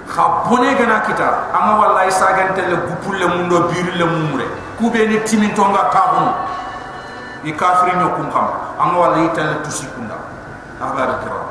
Kha 0.08 0.44
bone 0.48 0.76
gana 0.76 1.02
kita. 1.06 1.52
Anga 1.54 1.74
wallahi 1.80 2.12
sagante 2.12 2.62
le 2.68 2.76
gupul 2.88 3.18
le 3.20 3.28
mundo 3.28 3.70
biru 3.70 3.92
le 3.98 4.06
mumre. 4.06 4.46
Kube 4.78 5.08
ni 5.08 5.20
timin 5.24 5.54
tonga 5.56 5.90
kabun 5.92 6.34
i 7.44 7.52
kafiri 7.52 7.96
no 7.98 8.10
kum 8.16 8.32
kam 8.32 8.48
anga 8.80 8.98
wallahi 9.00 9.30
tal 9.36 9.62
tusi 9.64 9.86
kunda. 9.96 10.16
Ahbar 10.82 11.20
kiram. 11.24 11.48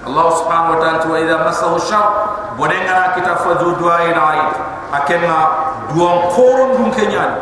Allah 0.00 0.26
subhanahu 0.32 0.72
wa 0.74 0.80
ta'ala 0.80 1.04
wa 1.04 1.16
idha 1.20 1.36
masahu 1.44 1.76
shar 1.76 2.08
bone 2.56 2.72
gana 2.72 3.12
kita 3.12 3.36
fadu 3.44 3.76
du'a 3.76 4.08
ina 4.08 4.22
ayat 4.32 4.56
akenna 4.96 5.38
du'a 5.92 6.32
dun 6.72 6.88
kenyani 6.88 7.36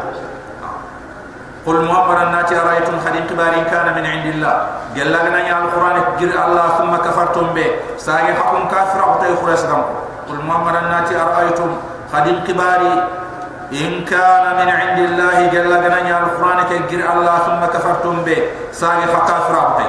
قل 1.69 1.85
محمد 1.85 2.33
ناتي 2.33 2.57
رأيتم 2.57 2.97
حديث 3.05 3.29
كبار 3.31 3.53
كان 3.69 3.87
من 3.97 4.05
عند 4.13 4.27
الله. 4.33 4.57
جل 4.97 5.13
لنا 5.13 5.41
يا 5.53 5.57
القرآن 5.69 5.97
جر 6.21 6.33
الله 6.47 6.67
ثم 6.79 6.93
كفرتم 6.97 7.47
به. 7.57 7.69
ساغي 8.01 8.33
حكم 8.41 8.69
كافر 8.73 9.01
أو 9.05 9.21
تي 9.21 9.37
خرس 9.37 9.63
دم 9.69 9.83
قل 10.29 10.39
محمد 10.49 10.77
ناتي 10.89 11.15
رأيتم 11.17 11.71
حديث 12.15 12.37
كبار 12.49 12.81
إن 13.85 13.93
كان 14.09 14.45
من 14.59 14.69
عند 14.81 14.99
الله. 14.99 15.37
جل 15.53 15.69
لنا 15.69 15.99
يا 16.09 16.17
القرآن 16.25 16.59
جر 16.89 17.03
الله 17.05 17.37
ثم 17.47 17.61
كفرتم 17.75 18.17
به. 18.25 18.41
ساغي 18.73 19.05
كافر 19.29 19.55
أو 19.61 19.69
تي 19.79 19.87